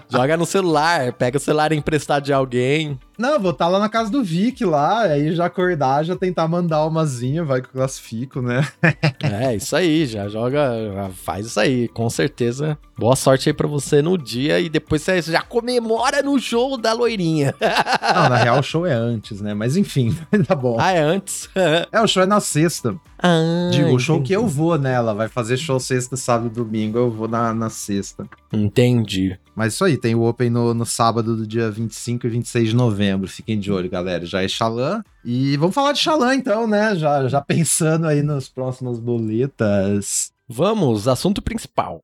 [0.08, 2.96] Joga no celular, pega o celular emprestado de alguém.
[3.18, 6.46] Não, vou estar tá lá na casa do Vic lá, aí já acordar, já tentar
[6.46, 8.66] mandar umazinha, vai que eu classifico, né?
[9.22, 12.78] é, isso aí, já joga, já faz isso aí, com certeza.
[12.98, 16.92] Boa sorte aí pra você no dia e depois você já comemora no show da
[16.92, 17.54] loirinha.
[17.60, 19.52] Não, na real o show é antes, né?
[19.54, 20.76] Mas enfim, tá bom.
[20.78, 21.48] Ah, é antes?
[21.92, 22.96] é, o show é na sexta.
[23.18, 26.98] Ah, Digo, o show que eu vou nela, vai fazer show sexta, sábado e domingo,
[26.98, 28.26] eu vou na, na sexta.
[28.52, 29.38] Entendi.
[29.54, 32.76] Mas isso aí, tem o Open no, no sábado do dia 25 e 26 de
[32.76, 33.28] novembro.
[33.28, 34.26] Fiquem de olho, galera.
[34.26, 35.02] Já é Xalã.
[35.24, 36.94] E vamos falar de Xalã então, né?
[36.94, 40.30] Já, já pensando aí nas próximas boletas.
[40.48, 42.00] Vamos, assunto principal.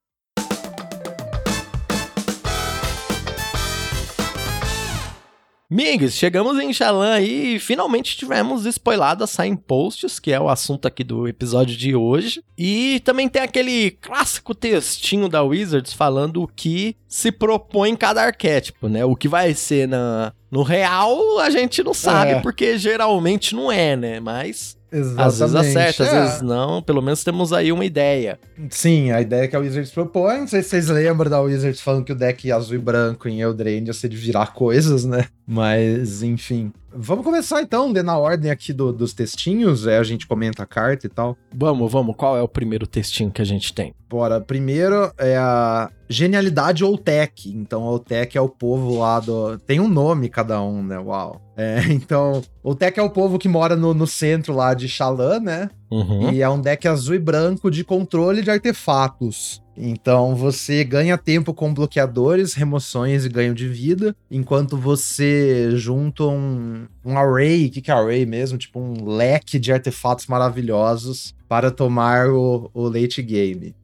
[5.72, 11.02] Migs, chegamos em Xalã e finalmente tivemos spoilado a Signposts, que é o assunto aqui
[11.02, 12.44] do episódio de hoje.
[12.58, 18.22] E também tem aquele clássico textinho da Wizards falando o que se propõe em cada
[18.22, 19.02] arquétipo, né?
[19.02, 22.40] O que vai ser na, no real, a gente não sabe, é.
[22.40, 24.20] porque geralmente não é, né?
[24.20, 25.26] Mas Exatamente.
[25.26, 26.20] Às vezes acerta, às é.
[26.20, 26.82] vezes não.
[26.82, 28.38] Pelo menos temos aí uma ideia.
[28.68, 30.40] Sim, a ideia que a Wizards propõe.
[30.40, 33.40] Não sei se vocês lembram da Wizards falando que o deck azul e branco em
[33.40, 35.26] Eldraine ia ser de virar coisas, né?
[35.46, 36.72] Mas, enfim.
[36.94, 41.06] Vamos começar então, na ordem aqui do, dos textinhos, é, a gente comenta a carta
[41.06, 41.36] e tal.
[41.54, 42.14] Vamos, vamos.
[42.16, 43.94] Qual é o primeiro textinho que a gente tem?
[44.08, 44.40] Bora.
[44.40, 47.50] Primeiro é a Genialidade Oltec.
[47.50, 49.58] Então, Oltec é o povo lá do.
[49.58, 50.98] Tem um nome cada um, né?
[50.98, 51.40] Uau.
[51.56, 55.70] É, então, Oltec é o povo que mora no, no centro lá de Xalã, né?
[55.92, 56.32] Uhum.
[56.32, 59.60] E é um deck azul e branco de controle de artefatos.
[59.76, 66.86] Então você ganha tempo com bloqueadores, remoções e ganho de vida, enquanto você junta um,
[67.04, 68.56] um array, o que, que é array mesmo?
[68.56, 73.74] Tipo um leque de artefatos maravilhosos para tomar o, o late game.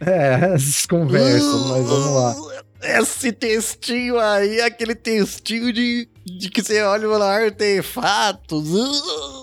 [0.00, 2.36] É, essas conversas, mas vamos lá.
[2.82, 8.72] Esse textinho aí, aquele textinho de, de que você olha lá, artefatos.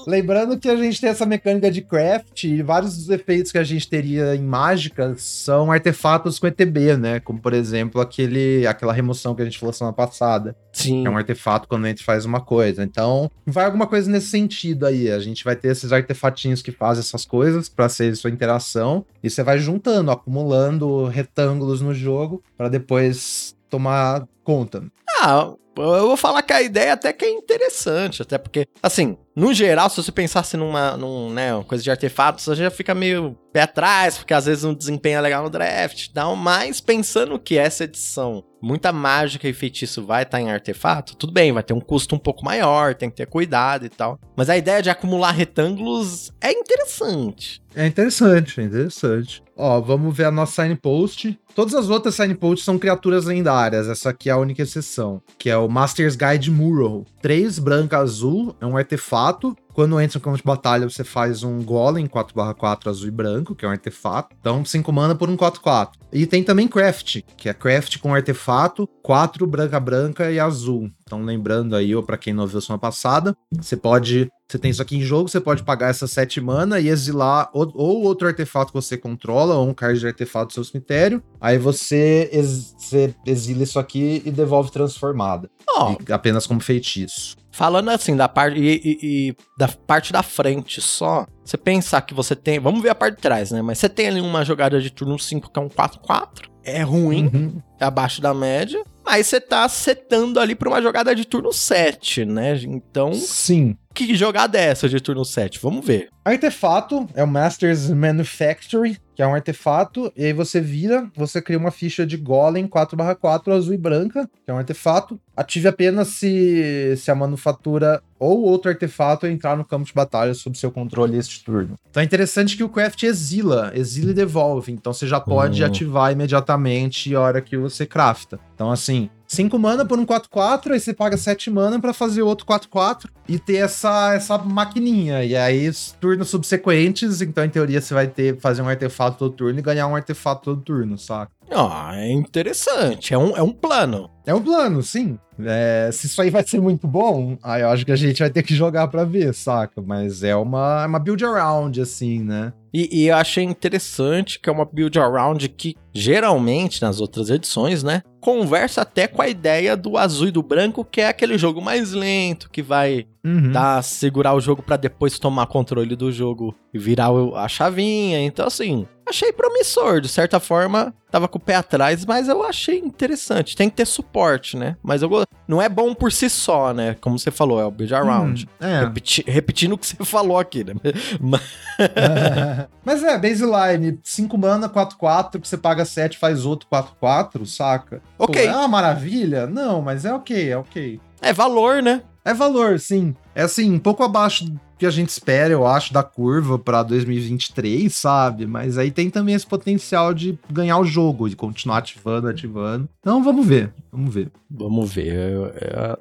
[0.07, 3.63] Lembrando que a gente tem essa mecânica de craft e vários dos efeitos que a
[3.63, 7.19] gente teria em mágica são artefatos com ETB, né?
[7.19, 10.55] Como, por exemplo, aquele, aquela remoção que a gente falou semana passada.
[10.73, 11.05] Sim.
[11.05, 12.83] É um artefato quando a gente faz uma coisa.
[12.83, 15.11] Então, vai alguma coisa nesse sentido aí.
[15.11, 19.05] A gente vai ter esses artefatinhos que fazem essas coisas para ser sua interação.
[19.21, 24.83] E você vai juntando, acumulando retângulos no jogo para depois tomar conta.
[25.23, 29.53] Ah, eu vou falar que a ideia até que é interessante, até porque, assim, no
[29.53, 33.37] geral, se você pensasse numa, num, né, uma coisa de artefatos, você já fica meio
[33.53, 37.57] pé atrás, porque às vezes não desempenha legal no draft e tal, mas pensando que
[37.57, 41.79] essa edição, muita mágica e feitiço vai estar em artefato, tudo bem, vai ter um
[41.79, 44.19] custo um pouco maior, tem que ter cuidado e tal.
[44.35, 47.61] Mas a ideia de acumular retângulos é interessante.
[47.75, 49.41] É interessante, é interessante.
[49.63, 51.37] Ó, vamos ver a nossa signpost.
[51.53, 55.57] Todas as outras signposts são criaturas lendárias, essa aqui é a única exceção, que é
[55.57, 57.05] o Master's Guide Mural.
[57.21, 59.55] 3 branca azul, é um artefato.
[59.73, 63.65] Quando entra no campo de batalha, você faz um Golem 4/4 azul e branco, que
[63.65, 64.35] é um artefato.
[64.39, 65.99] Então, 5 mana por um 4/4.
[66.11, 70.91] E tem também Craft, que é Craft com artefato, 4 branca branca e azul.
[71.03, 74.29] Então, lembrando aí, ou pra quem não viu semana passada, você pode.
[74.49, 77.71] Você tem isso aqui em jogo, você pode pagar essas 7 mana e exilar ou,
[77.73, 81.23] ou outro artefato que você controla, ou um card de artefato do seu cemitério.
[81.39, 85.49] Aí você, ex, você exila isso aqui e devolve transformada.
[85.69, 87.37] Ó, E apenas como feitiço.
[87.51, 92.13] Falando assim, da parte e, e- e da parte da frente só, você pensar que
[92.13, 92.59] você tem.
[92.59, 93.61] Vamos ver a parte de trás, né?
[93.61, 96.49] Mas você tem ali uma jogada de turno 5 que é um 4-4.
[96.63, 97.61] É ruim, Uhum.
[97.79, 98.83] é abaixo da média.
[99.03, 102.55] Mas você tá setando ali pra uma jogada de turno 7, né?
[102.63, 103.75] Então, Sim.
[103.93, 105.59] Que jogada é essa de turno 7?
[105.61, 106.09] Vamos ver.
[106.23, 111.57] Artefato é o Master's Manufactory, que é um artefato, e aí você vira, você cria
[111.57, 115.19] uma ficha de Golem 4/4 azul e branca, que é um artefato.
[115.35, 120.55] Ative apenas se, se a manufatura ou outro artefato entrar no campo de batalha sob
[120.57, 121.75] seu controle este turno.
[121.89, 125.65] Então é interessante que o craft exila, exila e devolve, então você já pode Hum.
[125.65, 128.39] ativar imediatamente a hora que você crafta.
[128.53, 132.45] Então assim, 5 mana por um 4-4, aí você paga 7 mana pra fazer outro
[132.45, 135.23] 4-4 e ter essa, essa maquininha.
[135.23, 139.33] E aí, os turnos subsequentes, então em teoria você vai ter fazer um artefato todo
[139.33, 141.31] turno e ganhar um artefato todo turno, saca?
[141.49, 143.13] Ó, é interessante.
[143.13, 144.09] É um, é um plano.
[144.25, 145.17] É um plano, sim.
[145.45, 148.29] É, se isso aí vai ser muito bom, aí eu acho que a gente vai
[148.29, 149.81] ter que jogar pra ver, saca?
[149.81, 152.53] Mas é uma, é uma build around, assim, né?
[152.73, 157.83] E, e eu achei interessante que é uma build around que, geralmente, nas outras edições,
[157.83, 158.01] né?
[158.19, 161.91] Conversa até com a ideia do azul e do branco, que é aquele jogo mais
[161.91, 163.51] lento, que vai Uhum.
[163.51, 168.19] dar, segurar o jogo pra depois tomar controle do jogo e virar a chavinha.
[168.25, 170.01] Então, assim, achei promissor.
[170.01, 173.55] De certa forma, tava com o pé atrás, mas eu achei interessante.
[173.55, 174.75] Tem que ter suporte, né?
[174.81, 176.95] Mas eu go- não é bom por si só, né?
[176.99, 178.47] Como você falou, é o build around.
[178.59, 178.79] Hum, é.
[178.85, 180.73] Repeti- repetindo o que você falou aqui, né?
[181.19, 181.41] Mas-
[182.83, 188.01] Mas é, baseline, 5 mana, 4-4, que você paga 7, faz outro 4-4, saca?
[188.17, 188.41] Ok.
[188.43, 189.45] Pô, é uma maravilha?
[189.47, 190.99] Não, mas é ok, é ok.
[191.21, 192.01] é valor, né?
[192.23, 193.15] É valor, sim.
[193.33, 196.81] É assim, um pouco abaixo do que a gente espera, eu acho, da curva pra
[196.81, 198.47] 2023, sabe?
[198.47, 202.89] Mas aí tem também esse potencial de ganhar o jogo, de continuar ativando, ativando.
[202.99, 204.31] Então vamos ver, vamos ver.
[204.49, 205.13] Vamos ver.
[205.13, 205.51] Eu-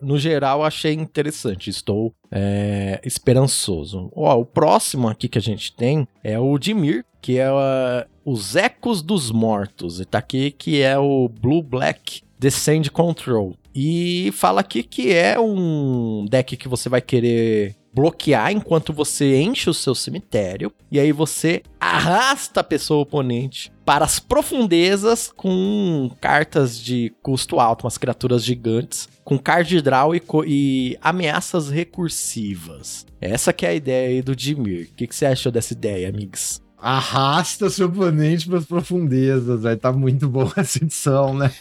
[0.00, 1.68] no geral, achei interessante.
[1.68, 4.10] Estou é, esperançoso.
[4.14, 8.56] Ó, o próximo aqui que a gente tem é o Dimir, que é ah, os
[8.56, 10.00] Ecos dos Mortos.
[10.00, 13.54] E tá aqui que é o Blue Black Descend Control.
[13.74, 19.68] E fala aqui que é um deck que você vai querer bloquear enquanto você enche
[19.68, 20.72] o seu cemitério.
[20.90, 27.84] E aí você arrasta a pessoa oponente para as profundezas com cartas de custo alto,
[27.84, 33.06] umas criaturas gigantes, com card draw e, e ameaças recursivas.
[33.20, 34.88] Essa que é a ideia aí do Dimir.
[34.90, 36.62] O que, que você achou dessa ideia, amigos?
[36.80, 41.50] Arrasta seu oponente pras profundezas, vai tá muito boa essa edição, né?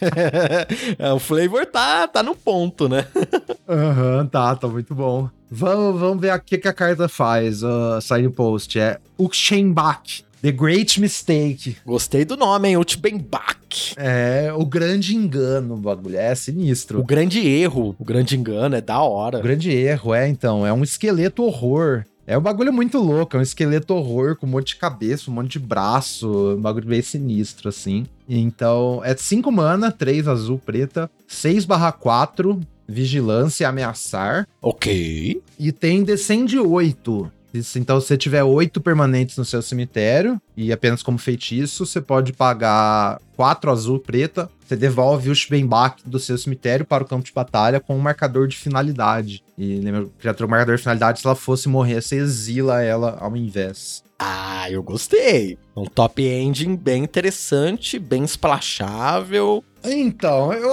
[0.98, 3.06] É, o flavor tá, tá no ponto, né?
[3.68, 5.28] Aham, tá, tá muito bom.
[5.50, 8.78] Vamos, vamos ver o que, a carta faz, a signpost.
[8.78, 11.76] É Ukshenbak, The Great Mistake.
[11.84, 12.76] Gostei do nome, hein?
[12.76, 13.94] Utbenbach.
[13.96, 16.16] É o grande engano, o bagulho.
[16.16, 17.00] É sinistro.
[17.00, 19.40] O grande erro, o grande engano, é da O hora.
[19.40, 20.66] grande erro, é, então.
[20.66, 22.04] É um esqueleto horror.
[22.30, 25.34] É um bagulho muito louco, é um esqueleto horror com um monte de cabeça, um
[25.34, 28.06] monte de braço, um bagulho bem sinistro, assim.
[28.28, 34.46] Então, é 5 mana, 3 azul, preta, 6 barra 4, vigilância e ameaçar.
[34.62, 35.42] Ok.
[35.58, 37.32] E tem descende 8.
[37.74, 42.32] Então, se você tiver 8 permanentes no seu cemitério, e apenas como feitiço, você pode
[42.32, 44.48] pagar 4 azul preta.
[44.70, 48.46] Você devolve o Shbenbak do seu cemitério para o campo de batalha com um marcador
[48.46, 49.42] de finalidade.
[49.58, 54.04] E lembra, criatura marcador de finalidade, se ela fosse morrer, você exila ela ao invés.
[54.16, 55.58] Ah, eu gostei.
[55.76, 59.64] Um top engine bem interessante, bem splashável.
[59.82, 60.70] Então, eu,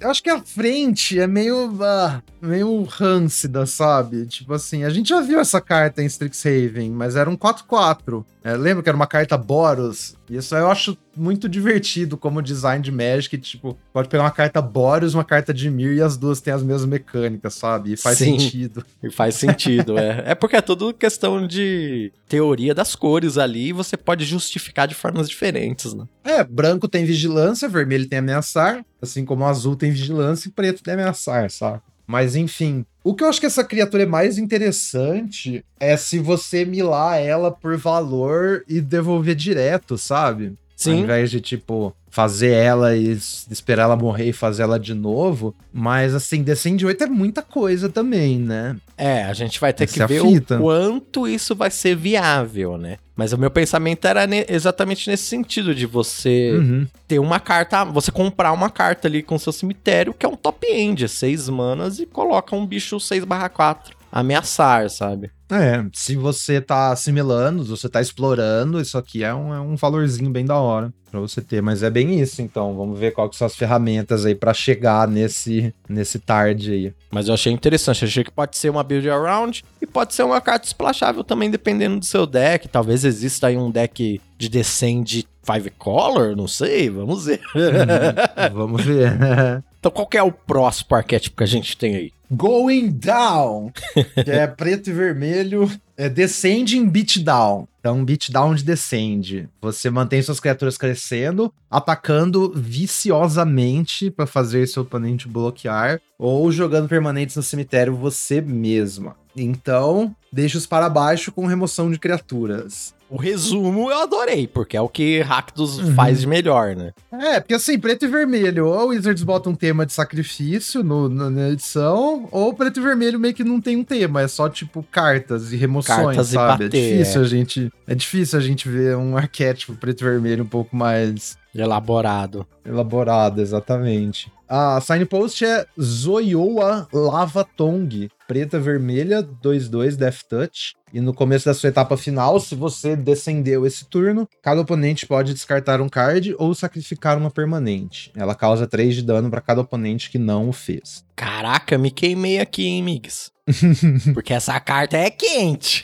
[0.00, 4.26] eu acho que a frente é meio, uh, meio rancida, sabe?
[4.26, 8.24] Tipo assim, a gente já viu essa carta em Strixhaven, mas era um 4-4.
[8.42, 10.16] É, lembra que era uma carta Boros?
[10.28, 15.12] Isso eu acho muito divertido como design de Magic, tipo, pode pegar uma carta Boros,
[15.12, 17.92] uma carta de Mir e as duas têm as mesmas mecânicas, sabe?
[17.92, 18.84] E faz Sim, sentido.
[19.02, 20.22] E faz sentido, é.
[20.30, 24.94] É porque é tudo questão de teoria das cores ali e você pode justificar de
[24.94, 26.04] formas diferentes, né?
[26.24, 30.94] É, branco tem vigilância, vermelho tem ameaçar, assim como azul tem vigilância e preto tem
[30.94, 31.80] ameaçar, sabe?
[32.06, 36.64] Mas enfim, o que eu acho que essa criatura é mais interessante é se você
[36.64, 40.54] milar ela por valor e devolver direto, sabe?
[40.80, 40.92] Sim.
[40.92, 43.12] Ao invés de, tipo, fazer ela e
[43.50, 45.54] esperar ela morrer e fazer ela de novo.
[45.70, 48.76] Mas, assim, Descend 8 é muita coisa também, né?
[48.96, 52.78] É, a gente vai ter Essa que é ver o quanto isso vai ser viável,
[52.78, 52.96] né?
[53.14, 56.86] Mas o meu pensamento era ne exatamente nesse sentido, de você uhum.
[57.06, 60.66] ter uma carta, você comprar uma carta ali com seu cemitério, que é um top
[60.66, 65.30] end, 6 manas, e coloca um bicho 6 4 ameaçar, sabe?
[65.50, 69.74] É, se você tá assimilando, se você tá explorando, isso aqui é um, é um
[69.74, 71.60] valorzinho bem da hora para você ter.
[71.60, 72.76] Mas é bem isso, então.
[72.76, 76.94] Vamos ver quais são as ferramentas aí para chegar nesse, nesse tarde aí.
[77.10, 78.04] Mas eu achei interessante.
[78.04, 81.98] Achei que pode ser uma build around e pode ser uma carta splashável também, dependendo
[81.98, 82.68] do seu deck.
[82.68, 86.88] Talvez exista aí um deck de Descend Five Color, não sei.
[86.88, 87.40] Vamos ver.
[87.56, 89.12] Hum, vamos ver.
[89.78, 92.12] então, qual é o próximo arquétipo que a gente tem aí?
[92.30, 93.72] Going Down,
[94.24, 97.66] que é preto e vermelho, é Descending Beatdown.
[97.80, 99.48] Então, Beatdown de Descende.
[99.60, 107.36] Você mantém suas criaturas crescendo, atacando viciosamente para fazer seu oponente bloquear, ou jogando permanentes
[107.36, 109.16] no cemitério você mesma.
[109.36, 112.94] Então, deixa-os para baixo com remoção de criaturas.
[113.10, 115.94] O resumo eu adorei, porque é o que Rakdos uhum.
[115.96, 116.92] faz de melhor, né?
[117.10, 121.08] É, porque assim, preto e vermelho, ou o Wizards bota um tema de sacrifício no,
[121.08, 124.48] no, na edição, ou preto e vermelho meio que não tem um tema, é só
[124.48, 126.64] tipo cartas e remoções, cartas sabe?
[126.64, 127.24] E bater, é difícil é.
[127.24, 131.36] a gente, é difícil a gente ver um arquétipo preto e vermelho um pouco mais
[131.52, 132.46] elaborado.
[132.64, 134.30] Elaborado, exatamente.
[134.48, 140.74] A signpost é Zoyoa Lava Tong, preta vermelha, 2-2 Death Touch.
[140.92, 145.32] E no começo da sua etapa final, se você descendeu esse turno, cada oponente pode
[145.32, 148.10] descartar um card ou sacrificar uma permanente.
[148.16, 151.04] Ela causa 3 de dano para cada oponente que não o fez.
[151.14, 153.30] Caraca, me queimei aqui, hein, Migs?
[154.14, 155.82] Porque essa carta é quente.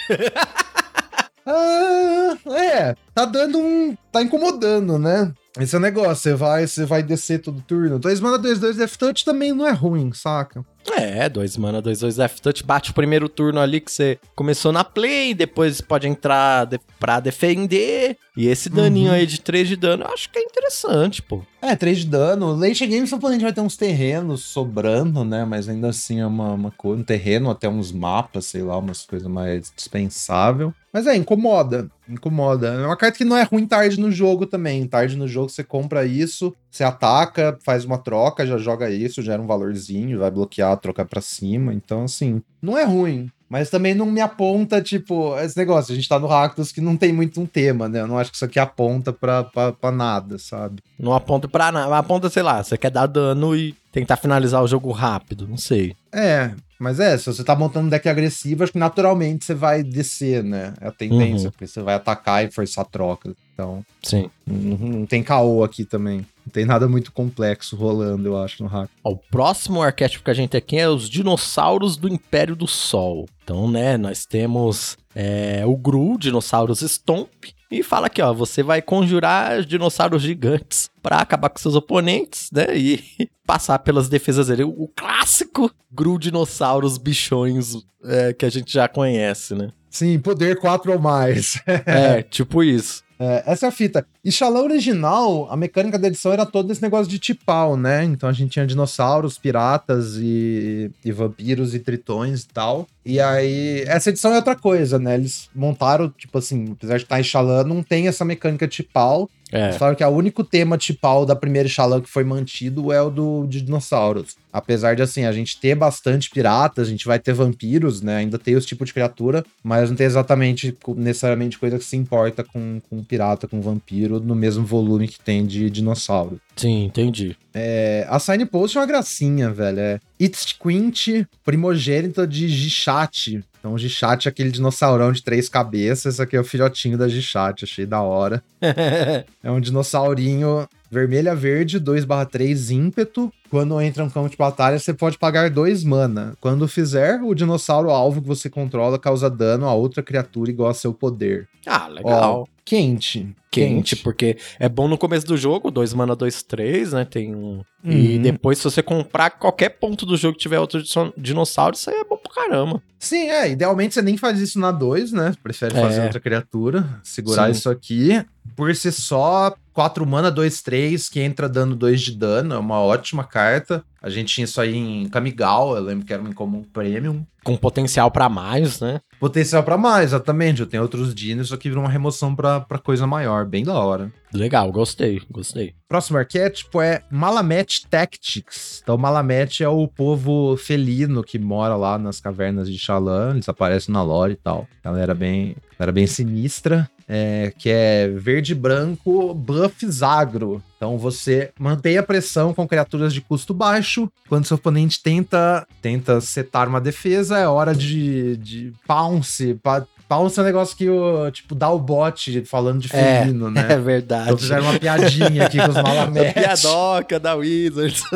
[1.47, 3.97] ah, é, tá dando um.
[4.11, 5.33] tá incomodando, né?
[5.59, 7.99] Esse é o negócio, você vai, você vai descer todo turno.
[7.99, 10.65] 2 mana, 2, 2 Death Touch também não é ruim, saca?
[10.95, 14.71] É, 2 mana, 2, 2 Death Touch, bate o primeiro turno ali que você começou
[14.71, 19.15] na play, depois pode entrar de, pra defender, e esse daninho uhum.
[19.15, 21.43] aí de 3 de dano, eu acho que é interessante, pô.
[21.61, 22.55] É, 3 de dano.
[22.55, 25.45] Late game, seu oponente vai ter uns terrenos sobrando, né?
[25.45, 29.07] Mas ainda assim é uma, uma coisa, um terreno, até uns mapas, sei lá, umas
[29.07, 30.73] coisas mais dispensável.
[30.97, 31.91] Mas é, incomoda.
[32.09, 32.69] Incomoda.
[32.69, 34.87] É uma carta que não é ruim tarde no jogo também.
[34.87, 39.43] Tarde no jogo você compra isso, você ataca, faz uma troca, já joga isso, gera
[39.43, 41.75] um valorzinho, vai bloquear, trocar pra cima.
[41.75, 43.31] Então, assim, não é ruim.
[43.47, 45.93] Mas também não me aponta, tipo, esse negócio.
[45.93, 48.01] A gente tá no Rakdos que não tem muito um tema, né?
[48.01, 50.83] Eu não acho que isso aqui aponta pra, pra, pra nada, sabe?
[50.99, 51.95] Não aponta pra nada.
[51.95, 55.95] Aponta, sei lá, você quer dar dano e tentar finalizar o jogo rápido, não sei.
[56.11, 59.83] É, mas é, se você tá montando um deck agressivo, acho que naturalmente você vai
[59.83, 60.75] descer, né?
[60.81, 61.51] É a tendência, uhum.
[61.51, 63.35] porque você vai atacar e forçar troca.
[63.55, 63.85] Então.
[64.03, 64.31] Sim.
[64.47, 66.19] Não, não tem caô aqui também.
[66.19, 68.91] Não tem nada muito complexo rolando, eu acho, no hack.
[69.03, 73.27] o próximo arquétipo que a gente tem aqui é os dinossauros do Império do Sol.
[73.43, 78.81] Então, né, nós temos é, o Gru, dinossauros Stomp, e fala aqui, ó, você vai
[78.81, 82.77] conjurar dinossauros gigantes para acabar com seus oponentes, né?
[82.77, 83.03] E
[83.47, 84.65] passar pelas defesas dele.
[84.65, 89.71] O clássico Gru dinossauros bichões é, que a gente já conhece, né?
[89.91, 91.61] Sim, poder 4 ou mais.
[91.87, 93.03] é, tipo isso.
[93.19, 94.07] É, essa é a fita.
[94.25, 98.05] E Xalã original, a mecânica da edição era todo esse negócio de tipal, né?
[98.05, 102.87] Então a gente tinha dinossauros, piratas e, e vampiros e tritões e tal.
[103.05, 105.15] E aí, essa edição é outra coisa, né?
[105.15, 109.31] Eles montaram, tipo assim, apesar de estar em Xalã, não tem essa mecânica tipal.
[109.53, 109.67] É.
[109.67, 113.11] Eles falaram que o único tema tipal da primeira Xalã que foi mantido é o
[113.11, 114.37] do de dinossauros.
[114.53, 118.17] Apesar de, assim, a gente ter bastante piratas, a gente vai ter vampiros, né?
[118.17, 122.43] Ainda tem os tipos de criatura, mas não tem exatamente, necessariamente, coisa que se importa
[122.43, 126.41] com, com pirata, com vampiro, no mesmo volume que tem de dinossauro.
[126.57, 127.37] Sim, entendi.
[127.53, 129.79] É, a Signpost é uma gracinha, velho.
[129.79, 133.45] É It's Quint, primogênita de Gichat.
[133.67, 136.15] Então, o Gichat é aquele dinossaurão de três cabeças.
[136.15, 138.41] Esse aqui é o filhotinho da Gichat, achei da hora.
[139.43, 143.33] É um dinossaurinho vermelha verde, 2/3 ímpeto.
[143.51, 146.35] Quando entra no campo de batalha, você pode pagar 2 mana.
[146.41, 150.75] Quando fizer, o dinossauro alvo que você controla causa dano a outra criatura igual a
[150.75, 151.49] seu poder.
[151.67, 152.43] ah, legal.
[152.43, 153.35] Ó, quente.
[153.51, 157.05] Quente, porque é bom no começo do jogo, 2 mana, 2, 3, né?
[157.05, 157.63] Tem um.
[157.83, 158.23] E Uhum.
[158.23, 161.97] depois, se você comprar qualquer ponto do jogo que tiver outro dino- dinossauro, isso aí
[161.97, 162.83] é bom pra caramba.
[162.99, 163.51] Sim, é.
[163.51, 165.33] Idealmente você nem faz isso na 2, né?
[165.43, 166.05] Prefere fazer É.
[166.05, 167.01] outra criatura.
[167.03, 167.53] Segurar Sim.
[167.53, 168.23] isso aqui.
[168.55, 172.55] Por si só, 4 mana, 2, 3, que entra dando 2 de dano.
[172.55, 173.85] É uma ótima carta.
[174.03, 177.27] A gente tinha isso aí em Kamigal, eu lembro que era um incomum premium.
[177.45, 179.03] Com potencial pra mais, né?
[179.21, 180.61] Potencial pra mais, exatamente.
[180.61, 183.45] Eu tenho outros dinos, só que virou uma remoção pra, pra coisa maior.
[183.45, 184.11] Bem da hora.
[184.33, 185.75] Legal, gostei, gostei.
[185.87, 188.81] Próximo arquétipo é Malamet Tactics.
[188.83, 193.33] Então, Malamet é o povo felino que mora lá nas cavernas de Xalã.
[193.33, 194.67] Eles aparecem na lore e tal.
[194.83, 196.89] Galera bem, galera bem sinistra.
[197.09, 200.63] É, que é verde branco buffs agro.
[200.77, 204.11] Então você mantém a pressão com criaturas de custo baixo.
[204.29, 209.55] Quando seu oponente tenta, tenta setar uma defesa, é hora de, de pounce.
[209.55, 213.51] Pa, pounce é um negócio que o, tipo, dá o bot falando de É, felino,
[213.51, 213.67] né?
[213.71, 214.25] É verdade.
[214.27, 216.33] Então fizeram uma piadinha aqui com os A Malamet.
[216.35, 218.03] piadoca da Wizards.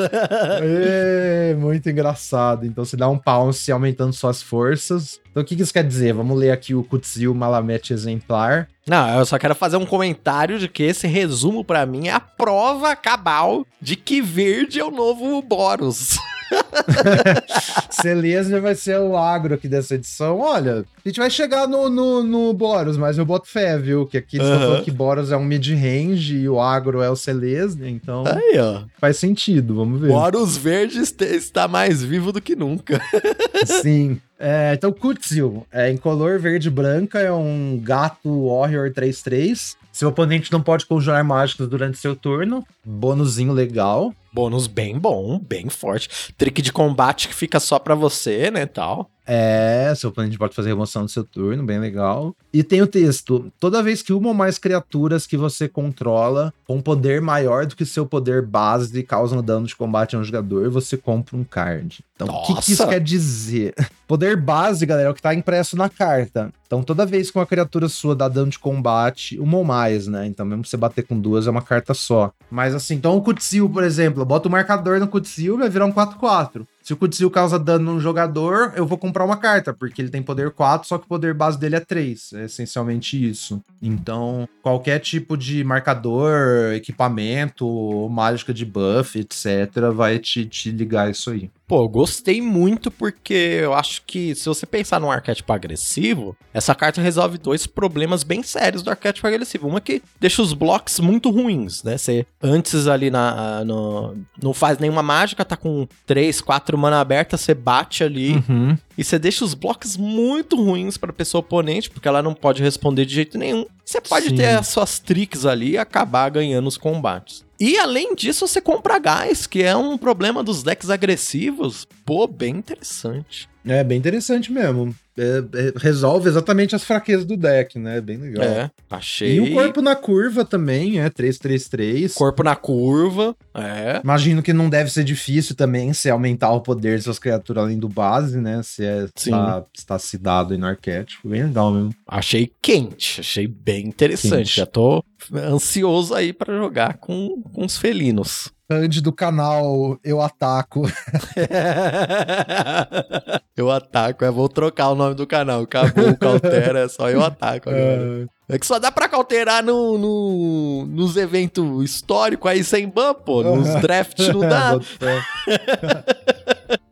[0.62, 2.66] É, muito engraçado.
[2.66, 5.20] Então você dá um pounce aumentando suas forças.
[5.30, 6.12] Então o que, que isso quer dizer?
[6.12, 8.68] Vamos ler aqui o Kutsil Malamet exemplar.
[8.86, 12.20] Não, eu só quero fazer um comentário de que esse resumo pra mim é a
[12.20, 16.16] prova cabal de que verde é o novo Boros.
[17.90, 20.38] Celestia vai ser o agro aqui dessa edição.
[20.40, 24.06] Olha, a gente vai chegar no, no, no Boros, mas eu boto fé, viu?
[24.06, 27.16] Que aqui eles estão falando que Boros é um mid-range e o agro é o
[27.16, 28.82] Celestia, então Aí, ó.
[28.98, 30.08] faz sentido, vamos ver.
[30.08, 33.00] Boros verde está mais vivo do que nunca.
[33.82, 34.20] Sim.
[34.38, 39.76] É, então, Kutsil, é, em color verde e branca, é um gato Warrior 3-3.
[39.92, 42.64] Seu oponente não pode conjurar mágicas durante seu turno.
[42.82, 44.14] Bonuzinho legal.
[44.32, 46.32] Bônus bem bom, bem forte.
[46.36, 49.10] Trick de combate que fica só pra você, né, tal.
[49.32, 52.34] É, seu oponente pode fazer remoção do seu turno, bem legal.
[52.52, 56.80] E tem o texto: toda vez que uma ou mais criaturas que você controla com
[56.80, 60.96] poder maior do que seu poder base causam dano de combate a um jogador, você
[60.96, 62.04] compra um card.
[62.24, 63.74] Então, o que, que isso quer dizer?
[64.06, 66.52] Poder base, galera, é o que tá impresso na carta.
[66.66, 70.26] Então, toda vez que uma criatura sua dá dano de combate, uma ou mais, né?
[70.26, 72.32] Então, mesmo você bater com duas, é uma carta só.
[72.50, 75.86] Mas assim, então o Kutsil, por exemplo, eu boto o marcador no Kutsil, vai virar
[75.86, 76.66] um 4-4.
[76.82, 80.22] Se o Kutsil causa dano num jogador, eu vou comprar uma carta, porque ele tem
[80.22, 82.32] poder 4, só que o poder base dele é 3.
[82.34, 83.62] É essencialmente isso.
[83.80, 91.30] Então, qualquer tipo de marcador, equipamento, mágica de buff, etc., vai te, te ligar isso
[91.30, 91.50] aí.
[91.70, 96.74] Pô, eu gostei muito porque eu acho que se você pensar num arquétipo agressivo, essa
[96.74, 99.68] carta resolve dois problemas bem sérios do arquétipo agressivo.
[99.68, 101.96] Uma que deixa os blocos muito ruins, né?
[101.96, 107.36] Você antes ali na, no, não faz nenhuma mágica, tá com 3, 4 mana aberta,
[107.36, 108.76] você bate ali Uhum.
[108.98, 113.04] e você deixa os blocos muito ruins pra pessoa oponente, porque ela não pode responder
[113.04, 113.64] de jeito nenhum.
[113.90, 114.36] Você pode Sim.
[114.36, 117.44] ter as suas tricks ali e acabar ganhando os combates.
[117.58, 121.88] E além disso, você compra gás, que é um problema dos decks agressivos.
[122.06, 123.48] Pô, bem interessante.
[123.66, 124.94] É bem interessante mesmo.
[125.20, 128.00] É- é- resolve exatamente as fraquezas do deck, né?
[128.00, 128.42] Bem legal.
[128.42, 129.36] É, achei.
[129.36, 132.14] E o corpo na curva também, é 333.
[132.14, 133.36] Corpo na curva.
[133.54, 134.00] É.
[134.02, 137.78] Imagino que não deve ser difícil também se aumentar o poder de suas criaturas além
[137.78, 138.62] do base, né?
[138.62, 139.30] Se é, Sim.
[139.30, 141.28] está, está cidado aí no arquétipo.
[141.28, 141.94] Bem legal mesmo.
[142.06, 143.20] Achei quente.
[143.20, 144.36] Achei bem interessante.
[144.36, 144.56] Quente.
[144.56, 145.04] Já tô
[145.34, 148.50] ansioso aí pra jogar com, com os felinos.
[148.70, 150.82] Andy do canal Eu Ataco.
[153.56, 155.62] eu ataco, é, vou trocar o nome do canal.
[155.62, 158.26] Acabou o Cautera, é só eu ataco agora.
[158.48, 163.42] É que só dá pra cauterar no, no- nos eventos históricos aí sem ban, pô.
[163.42, 164.78] Nos draft não dá.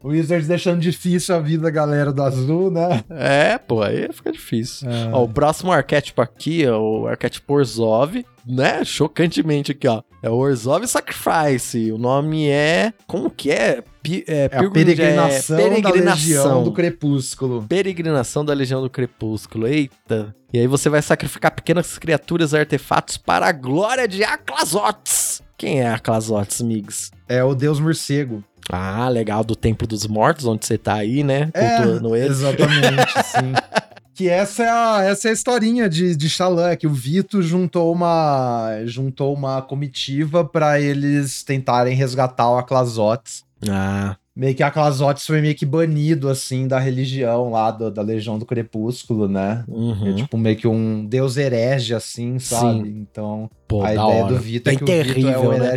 [0.05, 3.05] Wizards deixando difícil a vida da galera do azul, né?
[3.11, 4.89] É, pô, aí fica difícil.
[4.89, 5.11] É.
[5.13, 8.85] Ó, o próximo arquétipo aqui é o arquétipo Orzhov, né?
[8.85, 10.03] Chocantemente aqui, ó.
[10.23, 11.93] É o Orzhov Sacrifice.
[11.93, 12.93] O nome é.
[13.07, 13.83] Como que é?
[14.03, 17.65] Pi- é, É a peregrinação, é, da Legião do Crepúsculo.
[17.69, 19.67] Peregrinação da Legião do Crepúsculo.
[19.69, 20.35] Eita.
[20.53, 25.41] E aí você vai sacrificar pequenas criaturas e artefatos para a glória de Aclazotes.
[25.57, 27.11] Quem é Aclazotes, migs?
[27.29, 28.43] É o Deus Morcego.
[28.71, 31.51] Ah, legal, do Templo dos Mortos, onde você tá aí, né?
[31.53, 32.29] Cultuando é, ele.
[32.29, 33.53] exatamente, sim.
[34.19, 37.93] Que essa é a, essa é a historinha de, de Xalã, que o Vito juntou
[37.93, 43.45] uma, juntou uma comitiva pra eles tentarem resgatar o Aclazotes.
[43.71, 48.39] Ah, Meio que Aclazotes foi meio que banido, assim, da religião lá, do- da Legião
[48.39, 49.65] do Crepúsculo, né?
[49.69, 50.09] uhum.
[50.09, 52.89] É tipo meio que um deus herege, assim, sabe?
[52.89, 54.35] Então, Pô, a ideia hora.
[54.35, 55.71] do Vitor é Bem que o Vitor é terrível, o né?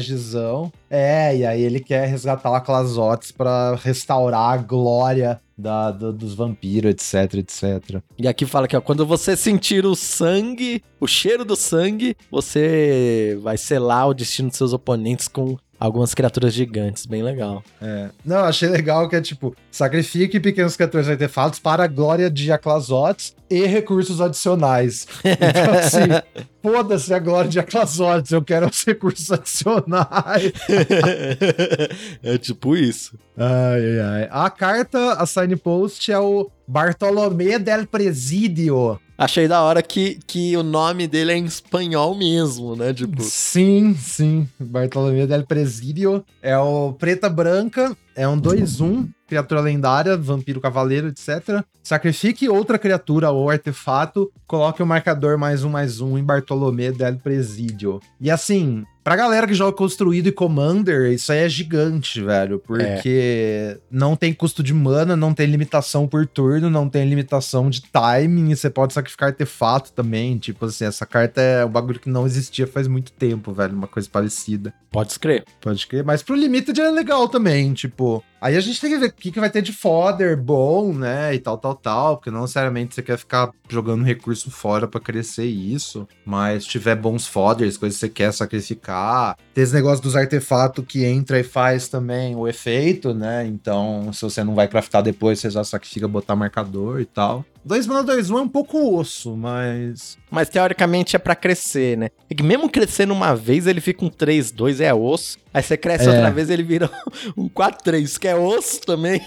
[0.90, 6.34] É, e aí ele quer resgatar o Aclazotes pra restaurar a glória da, do- dos
[6.34, 8.02] vampiros, etc, etc.
[8.18, 13.38] E aqui fala que ó, quando você sentir o sangue, o cheiro do sangue, você
[13.42, 17.08] vai selar o destino dos seus oponentes com algumas criaturas gigantes.
[17.08, 17.64] Bem legal.
[17.82, 18.12] É.
[18.24, 22.52] Não, achei legal que é tipo, sacrifique pequenos criaturas e artefatos para a glória de
[22.52, 25.08] Aclazotes e recursos adicionais.
[25.26, 30.54] Então, assim, foda-se a glória de Aclazotes, eu quero os recursos adicionais.
[32.22, 33.18] é tipo isso.
[33.36, 34.30] Ai, ai, ai.
[34.30, 39.00] A carta, a signpost, é o Bartolomé del Presidio.
[39.22, 42.92] Achei da hora que, que o nome dele é em espanhol mesmo, né?
[42.92, 44.50] Tipo, Sim, sim.
[44.60, 46.26] Bartolomé del Presidio.
[46.42, 51.64] É o preta branca, é um 2-1, criatura lendária, vampiro cavaleiro, etc.
[51.84, 57.18] Sacrifique outra criatura ou artefato, coloque o marcador mais um mais um em Bartolomé del
[57.18, 58.00] Presidio.
[58.20, 62.60] E assim, pra galera que joga construído e commander, isso aí é gigante, velho.
[62.60, 67.82] Porque não tem custo de mana, não tem limitação por turno, não tem limitação de
[67.82, 70.38] timing, e você pode sacrificar artefato também.
[70.38, 73.74] Tipo assim, essa carta é um bagulho que não existia faz muito tempo, velho.
[73.74, 74.74] Uma coisa parecida.
[74.92, 75.46] pode escrever.
[75.60, 76.04] Pode crer.
[76.04, 78.24] Mas pro Limited é legal também, tipo.
[78.42, 81.36] Aí a gente tem que ver o que, que vai ter de fodder bom, né?
[81.36, 82.18] E tal, tal, tal.
[82.18, 86.08] Porque não necessariamente você quer ficar jogando recurso fora pra crescer isso.
[86.26, 89.38] Mas tiver bons fodders, coisas que você quer sacrificar.
[89.54, 93.46] Tem esse negócio dos artefatos que entra e faz também o efeito, né?
[93.46, 97.46] Então, se você não vai craftar depois, você já sacrifica botar marcador e tal.
[97.64, 100.18] 2 mana 2 1 é um pouco osso, mas.
[100.30, 102.10] Mas teoricamente é pra crescer, né?
[102.30, 105.38] É que mesmo crescendo uma vez, ele fica um 3-2, é osso.
[105.54, 106.12] Aí você cresce É.
[106.12, 106.90] outra vez, ele vira
[107.38, 109.22] um 4-3, que é osso também.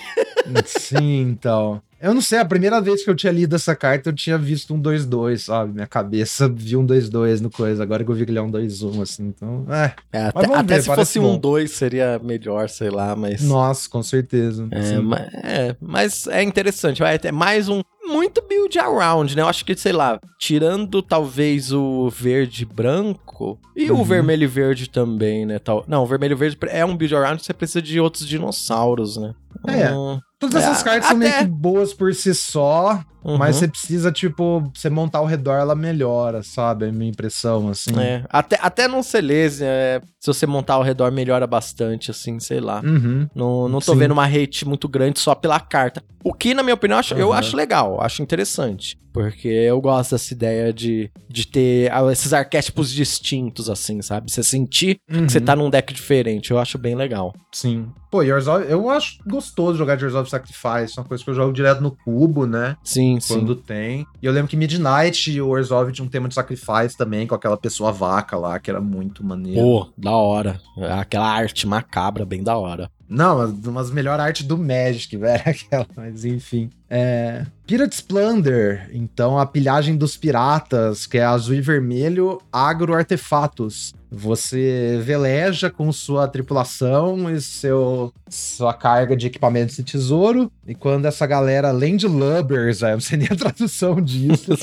[0.66, 1.80] Sim, então.
[2.04, 4.74] Eu não sei, a primeira vez que eu tinha lido essa carta, eu tinha visto
[4.74, 5.72] um 2-2, sabe?
[5.72, 7.82] Minha cabeça viu um 2-2 no coisa.
[7.82, 9.64] Agora que eu vi que ele é um 2-1, assim, então.
[9.70, 9.94] É.
[10.12, 11.34] É, Mas até até ver, se fosse bom.
[11.34, 13.42] um 2 seria melhor, sei lá, mas.
[13.42, 14.68] Nossa, com certeza.
[14.70, 14.98] É, Sim.
[14.98, 19.40] ma- é, mas é interessante, vai ter mais um muito build around, né?
[19.40, 24.04] Eu acho que, sei lá, tirando talvez o verde e branco e o Uhum.
[24.04, 25.58] vermelho e verde também, né?
[25.58, 25.82] Tal.
[25.88, 29.34] Não, o vermelho e verde é um build around, você precisa de outros dinossauros, né?
[29.66, 29.90] É.
[29.90, 30.20] Hum,
[30.50, 33.38] Todas essas é, cartas são meio até- que boas por si só, uhum.
[33.38, 36.84] mas você precisa, tipo, você montar ao redor, ela melhora, sabe?
[36.86, 37.98] É a minha impressão, assim.
[37.98, 42.60] É, até, até não Celeste, é, se você montar ao redor, melhora bastante, assim, sei
[42.60, 42.80] lá.
[42.84, 43.28] Uhum.
[43.34, 43.98] Não, não tô Sim.
[43.98, 46.02] vendo uma hate muito grande só pela carta.
[46.22, 47.32] O que, na minha opinião, eu acho, eu Uhum.
[47.34, 48.96] acho legal, acho interessante.
[49.12, 54.28] Porque eu gosto dessa ideia de, de ter ah, esses arquétipos distintos, assim, sabe?
[54.30, 55.26] Você sentir Uhum.
[55.26, 57.32] que você tá num deck diferente, eu acho bem legal.
[57.52, 57.86] Sim.
[58.10, 61.34] Pô, Yours of, eu acho gostoso jogar Yours of Sacrifice, é uma coisa que eu
[61.34, 62.76] jogo direto no cubo, né?
[62.82, 63.34] Sim, sim.
[63.34, 64.06] quando tem.
[64.22, 67.34] E eu lembro que Midnight e o Orzhov tinha um tema de Sacrifice também, com
[67.34, 69.60] aquela pessoa vaca lá, que era muito maneiro.
[69.60, 70.60] Pô, da hora.
[70.98, 72.90] Aquela arte macabra, bem da hora.
[73.08, 76.70] Não, uma das melhores artes do Magic, velho, aquela, mas enfim.
[76.88, 77.44] É...
[77.66, 83.94] Pirate Splendor, então a pilhagem dos piratas, que é azul e vermelho, agro artefatos.
[84.14, 90.50] Você veleja com sua tripulação e seu, sua carga de equipamentos e tesouro.
[90.66, 94.56] E quando essa galera, além de lubbers, eu não sei nem a tradução disso,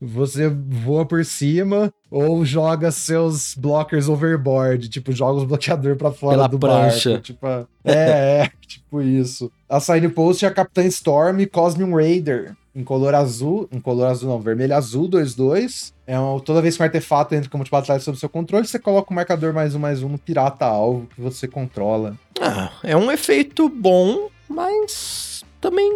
[0.00, 6.36] você voa por cima ou joga seus blockers overboard, tipo, joga os bloqueadores pra fora
[6.36, 7.10] Pela do prancha.
[7.10, 7.24] barco.
[7.24, 9.50] Tipo, é, é, tipo isso.
[9.68, 12.54] A signpost é a Capitã Storm e Cosmium Raider.
[12.76, 15.92] Em color azul, em color azul não, vermelho azul, 2-2.
[16.08, 18.80] É um, toda vez que um artefato entra como de batalha sob seu controle, você
[18.80, 22.16] coloca o marcador mais um mais um no pirata alvo que você controla.
[22.40, 25.88] Ah, é um efeito bom, mas também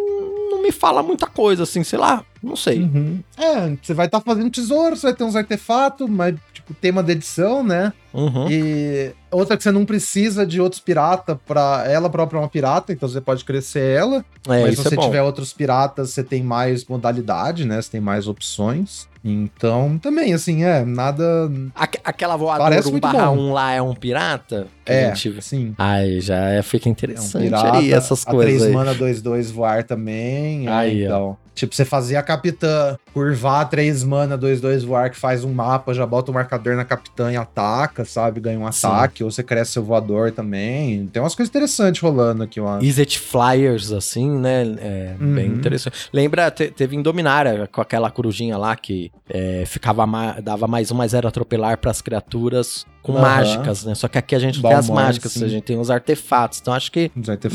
[0.49, 2.79] não me fala muita coisa, assim, sei lá, não sei.
[2.81, 3.19] Uhum.
[3.37, 7.11] É, você vai estar fazendo tesouro, você vai ter uns artefatos, mas, tipo, tema da
[7.11, 7.91] edição, né?
[8.13, 8.47] Uhum.
[8.49, 12.91] E outra que você não precisa de outros piratas para ela própria é uma pirata,
[12.91, 14.25] então você pode crescer ela.
[14.47, 15.03] É, mas se é você bom.
[15.03, 17.79] tiver outros piratas, você tem mais modalidade, né?
[17.81, 19.07] Você tem mais opções.
[19.23, 21.23] Então, também, assim, é, nada.
[21.75, 23.37] Aque- aquela voadora Parece 1 muito barra bom.
[23.49, 24.67] 1 lá é um pirata?
[24.85, 25.41] É, a gente...
[25.41, 25.75] sim.
[25.77, 27.77] Ai, já é, fica É um interessante pirata.
[27.77, 28.73] aí essas a coisas 3 aí.
[28.73, 30.67] mana 2-2 voar também.
[30.67, 31.35] é, Aí, ó.
[31.59, 36.05] Tipo, você fazia a capitã curvar 3 mana 2-2 voar, que faz um mapa, já
[36.05, 38.39] bota o marcador na capitã e ataca, sabe?
[38.39, 38.87] Ganha um Sim.
[38.87, 41.07] ataque, ou você cresce seu voador também.
[41.07, 42.79] Tem umas coisas interessantes rolando aqui, ó.
[42.79, 44.61] Izzet Flyers, assim, né?
[44.79, 45.35] É Uhum.
[45.35, 46.09] bem interessante.
[46.13, 50.91] Lembra, te- teve em Dominária, com aquela corujinha lá que é, ficava ma- dava mais
[50.91, 53.21] um, mais zero atropelar pras criaturas com Aham.
[53.21, 53.95] mágicas, né?
[53.95, 55.43] Só que aqui a gente não tem as Balmor, mágicas, sim.
[55.43, 56.59] a gente tem os artefatos.
[56.61, 57.11] Então acho que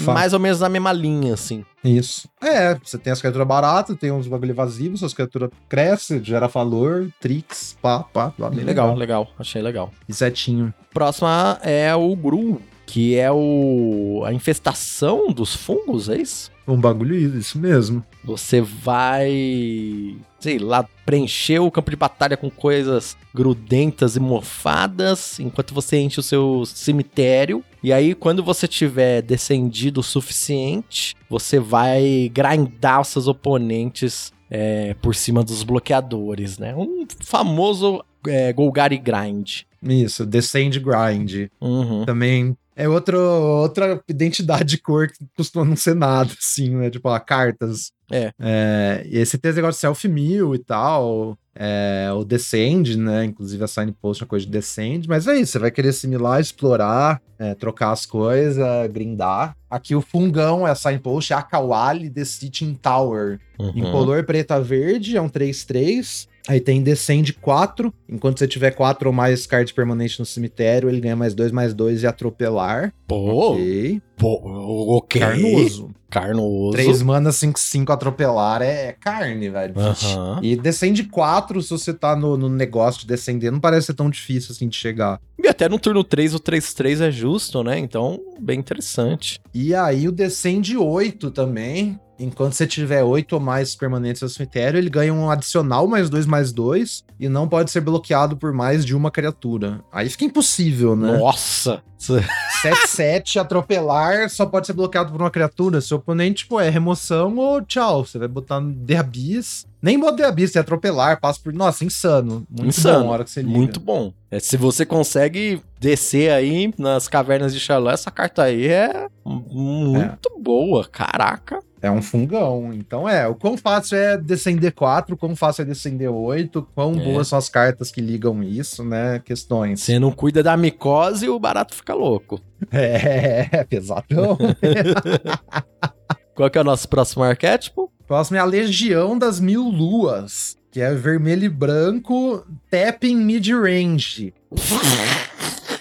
[0.07, 1.65] mais ou menos na mesma linha, assim.
[1.85, 2.29] Isso.
[2.43, 7.11] É, você tem as criaturas baratas, tem uns bagulho evasivos, suas criaturas crescem, gera valor,
[7.21, 8.33] tricks, pá, pá.
[8.51, 9.29] Bem Legal, legal.
[9.39, 9.91] Achei legal.
[10.09, 10.73] E setinho.
[10.93, 16.53] Próxima é o Gru, que é o a infestação dos fungos, é isso?
[16.67, 18.03] Um bagulho isso mesmo.
[18.25, 25.75] Você vai, sei lá, preencher o campo de batalha com coisas grudentas e mofadas, enquanto
[25.75, 27.63] você enche o seu cemitério.
[27.83, 34.95] E aí, quando você tiver descendido o suficiente, você vai grindar os seus oponentes é,
[35.03, 36.75] por cima dos bloqueadores, né?
[36.75, 39.63] Um famoso é, Golgari Grind.
[39.83, 41.51] Isso, Descend Grind.
[41.61, 42.07] Uhum.
[42.07, 46.91] Também é outro, outra identidade de cor que costuma não ser nada, assim, né?
[46.91, 47.93] Tipo, ó, cartas.
[48.11, 48.33] É.
[48.39, 51.39] é e esse tem esse negócio de self-mill e tal.
[51.55, 53.25] É, o Descend, né?
[53.25, 55.09] Inclusive a Signpost é uma coisa de Descend.
[55.09, 59.57] Mas é isso, você vai querer assimilar, explorar, é, trocar as coisas, grindar.
[59.71, 63.39] Aqui o fungão é a Signpost, é a Kawali The Sitting Tower.
[63.59, 63.93] Em uhum.
[63.93, 66.27] color preta verde, é um 3-3.
[66.47, 67.93] Aí tem Descend 4.
[68.09, 71.73] Enquanto você tiver 4 ou mais cards permanentes no cemitério, ele ganha mais 2, mais
[71.73, 72.93] 2 e atropelar.
[73.07, 74.03] Pô, Ok.
[74.17, 75.21] Pô, ok.
[75.21, 75.91] Carnoso.
[76.11, 76.71] Carnoso.
[76.73, 79.75] 3 mana, 5, 5 atropelar é, é carne, velho.
[79.77, 80.39] Aham.
[80.43, 84.09] E Descend 4, se você tá no, no negócio de descender, não parece ser tão
[84.09, 85.21] difícil assim de chegar.
[85.43, 87.79] E até no turno 3 o 3-3 é justo, né?
[87.79, 89.41] Então, bem interessante.
[89.53, 91.99] E aí o Descend 8 também.
[92.19, 96.27] Enquanto você tiver 8 ou mais permanentes no cemitério, ele ganha um adicional mais 2
[96.27, 99.81] mais 2 e não pode ser bloqueado por mais de uma criatura.
[99.93, 101.19] Aí fica impossível, né?
[101.19, 101.83] Nossa!
[101.99, 105.81] 7-7, atropelar, só pode ser bloqueado por uma criatura.
[105.81, 108.05] Seu oponente, pô, é remoção ou tchau.
[108.05, 109.67] Você vai botar no The Abyss.
[109.83, 111.53] Nem bota The Abyss, é atropelar, passa por.
[111.53, 112.47] Nossa, insano.
[112.49, 113.05] Muito Insano.
[113.05, 113.57] bom hora que você liga.
[113.57, 114.13] Muito bom.
[114.31, 120.31] É, se você consegue descer aí nas cavernas de Xalã, essa carta aí é muito
[120.41, 120.87] boa.
[120.89, 121.61] Caraca.
[121.85, 122.71] É um fungão.
[122.73, 127.05] Então é, o quão fácil é descender 4, quão fácil é descender 8, quão É.
[127.05, 129.21] boas são as cartas que ligam isso, né?
[129.25, 129.81] Questões.
[129.81, 132.41] Você não cuida da micose, o barato fica louco.
[132.73, 134.39] É, pesadão.
[136.35, 137.93] Qual que é o nosso próximo arquétipo?
[138.07, 144.33] Próximo é a Legião das Mil Luas, que é vermelho e branco, tapping mid-range.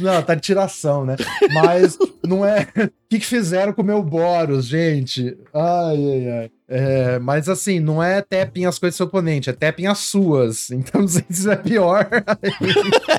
[0.04, 1.16] Não, tá de tiração, né?
[1.54, 2.68] Mas não é.
[2.76, 5.38] O que, que fizeram com o meu Boros, gente?
[5.54, 6.52] Ai, ai, ai.
[6.76, 10.72] É, mas assim, não é tapping as coisas do seu oponente, é tapping as suas.
[10.72, 12.10] Então não sei se isso é pior.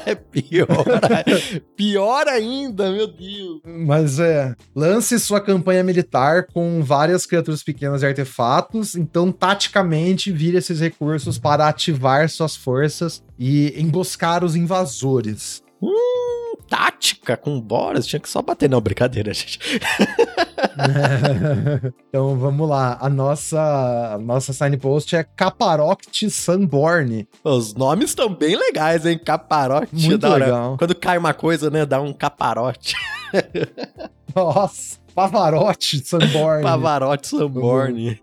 [0.07, 0.85] É pior.
[1.77, 3.61] pior ainda, meu Deus.
[3.65, 4.55] Mas é.
[4.75, 8.95] Lance sua campanha militar com várias criaturas pequenas e artefatos.
[8.95, 15.63] Então, taticamente, vire esses recursos para ativar suas forças e emboscar os invasores.
[16.69, 18.69] Tática com Boras, tinha que só bater.
[18.69, 19.59] Não, brincadeira, gente.
[22.09, 22.99] então vamos lá.
[23.01, 27.29] A nossa, a nossa signpost é Caparoct Sunborn.
[27.43, 29.19] Os nomes estão bem legais, hein?
[29.19, 29.95] Caparote.
[29.95, 30.77] Muito legal.
[30.79, 31.87] Quando cai uma coisa, né?
[31.87, 32.95] Dá um caparote.
[34.35, 36.63] Nossa, Pavarotti Sunborn.
[36.63, 38.21] Pavarote Sanborn.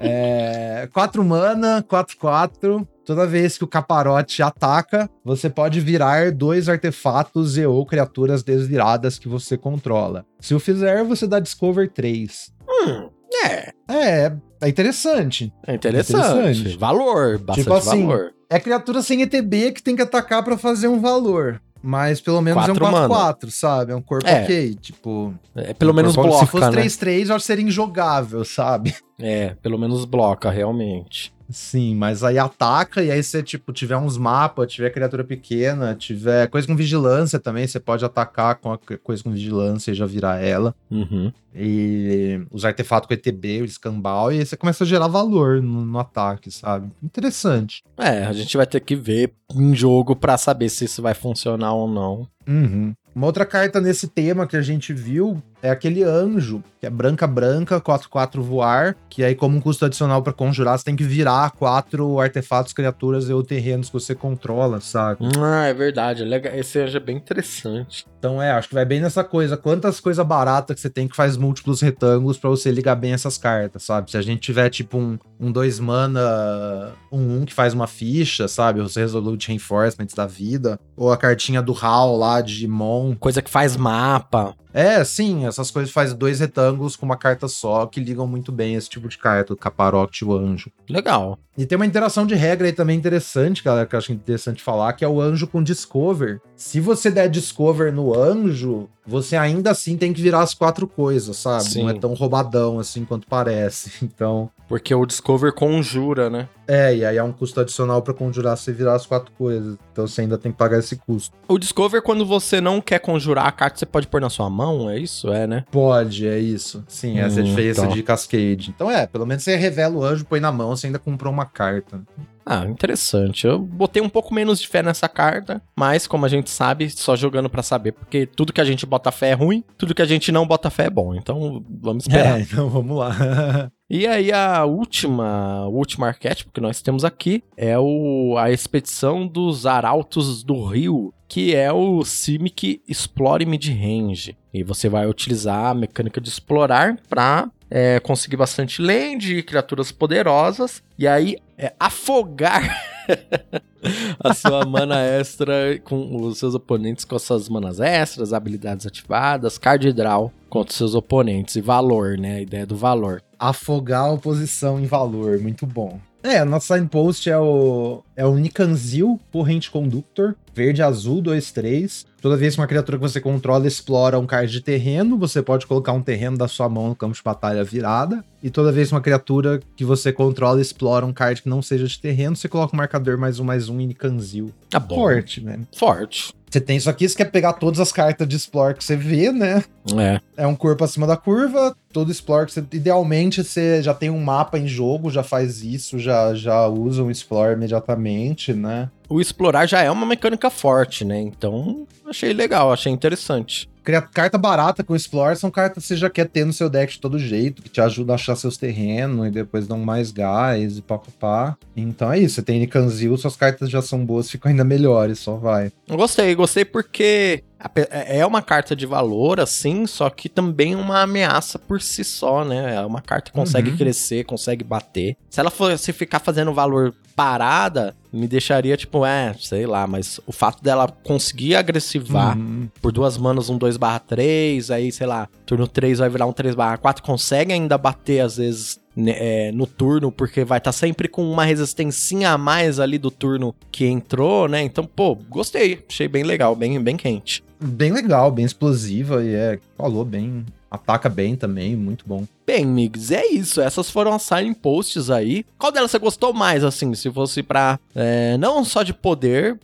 [0.00, 2.86] É, 4 mana, 4-4.
[3.10, 9.18] Toda vez que o caparote ataca, você pode virar dois artefatos e ou criaturas desviradas
[9.18, 10.24] que você controla.
[10.38, 12.52] Se o fizer, você dá Discover 3.
[12.68, 13.08] Hum,
[13.44, 15.52] é, É, é interessante.
[15.66, 16.20] é interessante.
[16.20, 16.78] Interessante.
[16.78, 18.30] Valor, bastante Tipo assim, valor.
[18.48, 21.60] É criatura sem ETB que tem que atacar pra fazer um valor.
[21.82, 23.08] Mas pelo menos Quatro é um mana.
[23.08, 23.90] 4-4, sabe?
[23.90, 24.44] É um corpo É.
[24.44, 24.74] ok.
[24.76, 25.34] Tipo.
[25.56, 26.82] É, pelo um menos bloca, Se fosse né?
[26.82, 28.94] 3-3, já seria injogável, sabe?
[29.18, 31.32] É, pelo menos bloca, realmente.
[31.50, 36.46] Sim, mas aí ataca e aí você, tipo, tiver uns mapas, tiver criatura pequena, tiver
[36.48, 40.40] coisa com vigilância também, você pode atacar com a coisa com vigilância e já virar
[40.40, 40.74] ela.
[40.90, 41.32] Uhum.
[41.54, 45.84] E os artefatos com ETB, o escambau, e aí você começa a gerar valor no,
[45.84, 46.90] no, ataque, sabe?
[47.02, 47.82] Interessante.
[47.98, 51.74] É, a gente vai ter que ver em jogo para saber se isso vai funcionar
[51.74, 52.28] ou não.
[52.46, 52.94] Uhum.
[53.14, 57.26] Uma outra carta nesse tema que a gente viu é aquele anjo, que é branca
[57.26, 61.50] branca, 4-4 voar, que aí como um custo adicional para conjurar, você tem que virar
[61.52, 65.26] quatro artefatos, criaturas ou terrenos que você controla, sabe?
[65.38, 66.24] Ah, é verdade.
[66.54, 68.06] Esse anjo é bem interessante.
[68.18, 69.56] Então é, acho que vai bem nessa coisa.
[69.56, 73.38] Quantas coisas baratas que você tem que faz múltiplos retângulos para você ligar bem essas
[73.38, 74.10] cartas, sabe?
[74.10, 77.86] Se a gente tiver tipo um 2 um mana, um 1 um que faz uma
[77.86, 78.80] ficha, sabe?
[78.80, 83.14] Os Resolute Reinforcements da vida, ou a cartinha do HAL lá de Mon.
[83.16, 84.54] Coisa que faz mapa.
[84.72, 88.74] É, sim, essas coisas faz dois retângulos com uma carta só que ligam muito bem
[88.74, 90.70] esse tipo de carta, o Caparote e o Anjo.
[90.88, 91.38] Legal.
[91.56, 94.92] E tem uma interação de regra aí também interessante, galera, que eu acho interessante falar,
[94.94, 96.40] que é o Anjo com Discover.
[96.56, 101.36] Se você der Discover no Anjo, você ainda assim tem que virar as quatro coisas,
[101.36, 101.64] sabe?
[101.64, 101.82] Sim.
[101.82, 103.90] Não é tão roubadão assim quanto parece.
[104.20, 104.50] Então.
[104.68, 106.48] Porque o Discover conjura, né?
[106.66, 109.76] É, e aí é um custo adicional para conjurar você virar as quatro coisas.
[109.92, 111.34] Então você ainda tem que pagar esse custo.
[111.48, 114.88] O Discover, quando você não quer conjurar a carta, você pode pôr na sua mão,
[114.90, 115.32] é isso?
[115.32, 115.64] É, né?
[115.70, 116.84] Pode, é isso.
[116.86, 117.94] Sim, essa hum, é a diferença então.
[117.94, 118.72] de Cascade.
[118.74, 121.46] Então é, pelo menos você revela o anjo, põe na mão, você ainda comprou uma
[121.46, 122.00] carta.
[122.44, 123.46] Ah, interessante.
[123.46, 127.14] Eu botei um pouco menos de fé nessa carta, mas como a gente sabe, só
[127.14, 130.06] jogando para saber, porque tudo que a gente bota fé é ruim, tudo que a
[130.06, 131.14] gente não bota fé é bom.
[131.14, 132.38] Então, vamos esperar.
[132.38, 133.70] É, então vamos lá.
[133.92, 139.26] E aí a última, o último arquétipo que nós temos aqui é o, a expedição
[139.26, 144.36] dos Arautos do Rio, que é o Simic Explore Mid-Range.
[144.54, 150.82] E você vai utilizar a mecânica de explorar para é, conseguir bastante land, criaturas poderosas,
[150.98, 152.82] e aí é, afogar
[154.18, 159.58] a sua mana extra com os seus oponentes com as suas manas extras, habilidades ativadas,
[159.58, 162.36] card draw contra os seus oponentes e valor, né?
[162.36, 163.22] A ideia do valor.
[163.38, 166.00] Afogar a oposição em valor, muito bom.
[166.22, 172.06] É, nosso signpost é o, é o Nikanzil, Corrente Conductor, verde, azul, 2, 3.
[172.20, 175.66] Toda vez que uma criatura que você controla explora um card de terreno, você pode
[175.66, 178.22] colocar um terreno da sua mão no campo de batalha virada.
[178.42, 181.86] E toda vez que uma criatura que você controla explora um card que não seja
[181.86, 184.52] de terreno, você coloca um marcador mais um, mais um em Nikanzil.
[184.68, 184.96] Tá bom.
[184.96, 185.60] Forte, né?
[185.74, 186.34] Forte.
[186.50, 189.30] Você tem isso aqui, você quer pegar todas as cartas de Explore que você vê,
[189.30, 189.62] né?
[189.96, 190.20] É.
[190.36, 192.64] É um corpo acima da curva, todo Explore que você.
[192.72, 197.10] Idealmente você já tem um mapa em jogo, já faz isso, já, já usa um
[197.10, 198.90] Explore imediatamente, né?
[199.08, 201.20] O explorar já é uma mecânica forte, né?
[201.20, 203.68] Então, achei legal, achei interessante.
[204.12, 207.00] Carta barata com Explore são cartas que você já quer ter no seu deck de
[207.00, 210.82] todo jeito, que te ajuda a achar seus terrenos e depois dão mais gás e
[210.82, 211.56] papapá.
[211.76, 215.36] Então é isso, você tem Nikanzil, suas cartas já são boas, ficam ainda melhores, só
[215.36, 215.72] vai.
[215.88, 217.42] Gostei, gostei porque
[217.74, 222.44] é, é uma carta de valor, assim, só que também uma ameaça por si só,
[222.44, 222.76] né?
[222.76, 223.76] É uma carta que consegue uhum.
[223.76, 225.16] crescer, consegue bater.
[225.28, 230.32] Se ela fosse ficar fazendo valor parada, me deixaria tipo, é, sei lá, mas o
[230.32, 232.68] fato dela conseguir agressivar uhum.
[232.80, 236.32] por duas manas um 2 barra 3, aí, sei lá, turno 3 vai virar um
[236.32, 240.72] 3 barra 4, consegue ainda bater às vezes né, é, no turno, porque vai estar
[240.72, 244.62] tá sempre com uma resistência a mais ali do turno que entrou, né?
[244.62, 247.42] Então, pô, gostei, achei bem legal, bem, bem quente.
[247.62, 252.26] Bem legal, bem explosiva e é, falou bem, ataca bem também, muito bom.
[252.46, 253.60] Bem, Migs, é isso.
[253.60, 255.44] Essas foram as sign posts aí.
[255.58, 257.78] Qual delas você gostou mais, assim, se fosse pra.
[257.94, 259.58] É, não só de poder.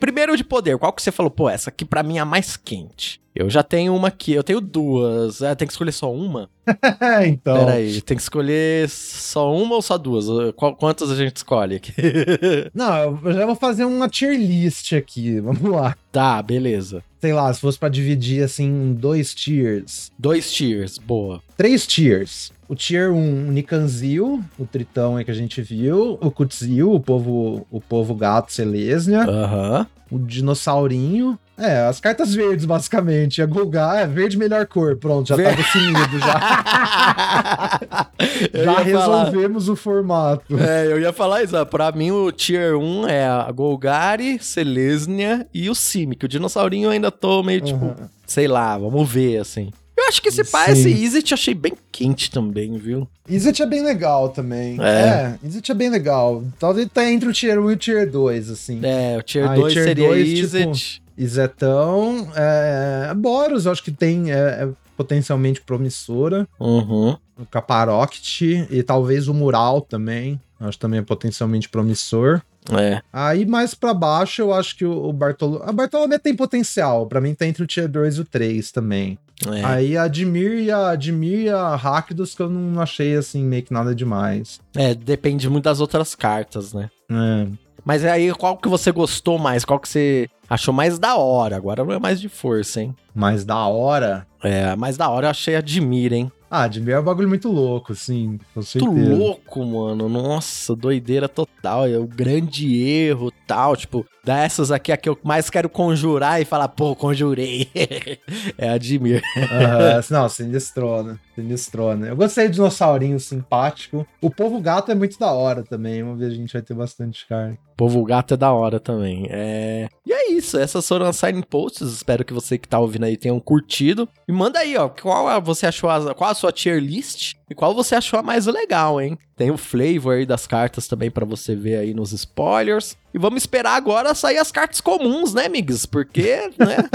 [0.00, 1.30] Primeiro de poder, qual que você falou?
[1.30, 3.20] Pô, essa aqui pra mim é a mais quente.
[3.38, 5.42] Eu já tenho uma aqui, eu tenho duas.
[5.42, 6.50] É, tem que escolher só uma?
[7.24, 7.66] então.
[7.66, 10.26] Peraí, tem que escolher só uma ou só duas?
[10.56, 11.92] Qu quantas a gente escolhe aqui?
[12.74, 15.38] Não, eu já vou fazer uma tier list aqui.
[15.38, 15.96] Vamos lá.
[16.10, 17.00] Tá, beleza.
[17.20, 20.10] Sei lá, se fosse para dividir assim em dois tiers.
[20.18, 21.40] Dois tiers, boa.
[21.56, 22.50] Três tiers.
[22.68, 26.18] O Tier 1, o Nikanzil, o Tritão aí que a gente viu.
[26.20, 29.22] O Kutzil, o povo, o povo gato Selesnia.
[29.22, 29.86] Aham.
[30.10, 31.38] O Dinossaurinho.
[31.58, 33.42] É, as cartas verdes, basicamente.
[33.42, 34.96] A Golgar é verde melhor cor.
[34.96, 35.50] Pronto, já Ver...
[35.50, 36.18] tá definido.
[36.20, 38.10] Já,
[38.64, 39.74] já resolvemos falar...
[39.74, 40.58] o formato.
[40.58, 41.66] É, eu ia falar isso.
[41.66, 46.24] Pra mim, o Tier 1 é a Golgari, Selesnia e o Simic.
[46.24, 48.08] O Dinossaurinho eu ainda tô meio tipo, uhum.
[48.24, 49.70] sei lá, vamos ver, assim.
[49.96, 53.08] Eu acho que esse pai, esse Izzet, achei bem quente também, viu?
[53.28, 54.78] Izzet é bem legal também.
[54.80, 56.44] É, é Izzet é bem legal.
[56.56, 58.80] Talvez tá entre o Tier 1 e o Tier 2, assim.
[58.84, 60.72] É, o Tier ah, 2 tier seria 2, Izzet.
[60.72, 62.30] Tipo, Izetão.
[62.34, 64.32] É, Boros, eu acho que tem.
[64.32, 66.48] É, é potencialmente promissora.
[66.58, 67.16] Uhum.
[67.38, 70.40] O Caparoct e talvez o Mural também.
[70.58, 72.42] Acho também é potencialmente promissor.
[72.70, 73.00] É.
[73.12, 75.62] Aí mais pra baixo eu acho que o, o Bartolo...
[75.64, 77.06] A Bartolomé tem potencial.
[77.06, 79.16] Pra mim tá entre o Tier 2 e o 3 também.
[79.46, 79.64] É.
[79.64, 83.62] Aí a Admir e a Admir e a Rakdos que eu não achei assim meio
[83.62, 84.60] que nada demais.
[84.74, 86.90] É, depende muito das outras cartas, né?
[87.08, 87.46] É.
[87.84, 89.64] Mas aí, qual que você gostou mais?
[89.64, 91.56] Qual que você achou mais da hora?
[91.56, 92.94] Agora não é mais de força, hein?
[93.14, 94.26] Mas da hora.
[94.42, 96.32] É, mais da hora eu achei Admira, hein?
[96.50, 100.08] Ah, Admir é um bagulho muito louco, assim, com Muito louco, mano.
[100.08, 101.86] Nossa, doideira total.
[101.86, 103.76] É o grande erro tal.
[103.76, 107.68] Tipo, dessas aqui, a que eu mais quero conjurar e falar, pô, conjurei.
[108.56, 109.22] é Admir.
[109.36, 111.20] Aham, não, sinistrona.
[111.42, 112.08] Sinistrona.
[112.08, 114.06] Eu gostei do dinossaurinho simpático.
[114.20, 116.02] O povo gato é muito da hora também.
[116.02, 117.58] Vamos ver, a gente vai ter bastante carne.
[117.76, 119.26] Povo gato é da hora também.
[119.30, 119.88] É...
[120.04, 121.92] E é isso, essas foram as sign posts.
[121.92, 124.08] Espero que você que tá ouvindo aí tenham curtido.
[124.26, 127.54] E manda aí, ó, qual a- você achou a, qual a sua tier list e
[127.54, 129.18] qual você achou a mais legal, hein?
[129.36, 132.96] Tem o flavor aí das cartas também pra você ver aí nos spoilers.
[133.14, 135.86] E vamos esperar agora sair as cartas comuns, né, Migs?
[135.86, 136.88] Porque, né?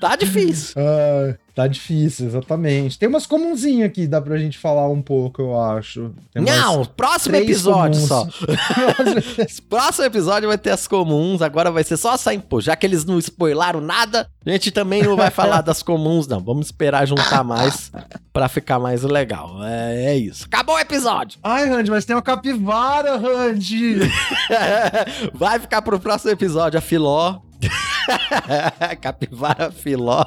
[0.00, 0.74] tá difícil.
[0.78, 2.98] Ah, tá difícil, exatamente.
[2.98, 6.12] Tem umas comunzinhas aqui, dá pra gente falar um pouco, eu acho.
[6.34, 8.08] Não, próximo episódio comuns.
[8.08, 8.26] só.
[9.68, 12.66] Próximo episódio vai ter as comuns, agora vai ser só a sign post.
[12.66, 16.40] Já que eles não spoilaram nada, a gente também não vai falar das comuns, não.
[16.40, 17.90] Vamos esperar juntar mais
[18.32, 19.62] pra ficar mais legal.
[19.64, 20.46] É, é isso.
[20.46, 21.38] Acabou o episódio.
[21.42, 23.98] Ai, Randy, mas tem uma capivara, Randy!
[25.34, 27.40] Vai ficar pro próximo episódio a Filó.
[29.00, 30.24] Capivara Filó.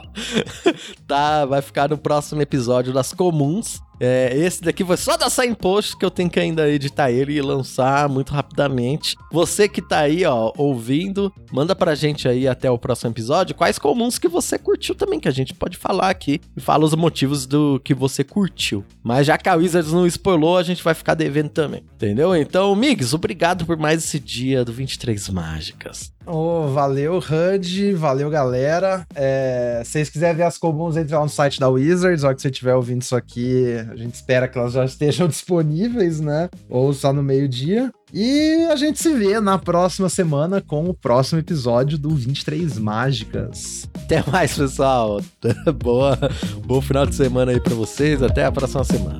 [1.07, 3.81] tá, vai ficar no próximo episódio das comuns.
[4.03, 7.33] É, esse daqui foi só da Sign Post que eu tenho que ainda editar ele
[7.33, 9.15] e lançar muito rapidamente.
[9.31, 13.77] Você que tá aí, ó, ouvindo, manda pra gente aí até o próximo episódio quais
[13.77, 17.45] comuns que você curtiu também, que a gente pode falar aqui e fala os motivos
[17.45, 18.83] do que você curtiu.
[19.03, 22.35] Mas já que a Wizards não spoilou, a gente vai ficar devendo também, entendeu?
[22.35, 26.11] Então, Migs, obrigado por mais esse dia do 23 Mágicas.
[26.25, 29.05] Ô, valeu, Randy, valeu, galera.
[29.15, 32.23] É, se vocês quiserem ver as comuns, entre lá no site da Wizards.
[32.23, 36.19] Hora que você estiver ouvindo isso aqui, a gente espera que elas já estejam disponíveis,
[36.19, 36.49] né?
[36.69, 37.91] Ou só no meio-dia.
[38.13, 43.89] E a gente se vê na próxima semana com o próximo episódio do 23 Mágicas.
[43.93, 45.21] Até mais, pessoal.
[45.77, 46.17] Boa,
[46.65, 48.23] bom final de semana aí pra vocês.
[48.23, 49.19] Até a próxima semana.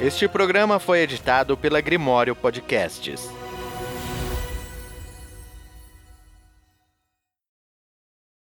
[0.00, 3.39] Este programa foi editado pela Grimório Podcasts.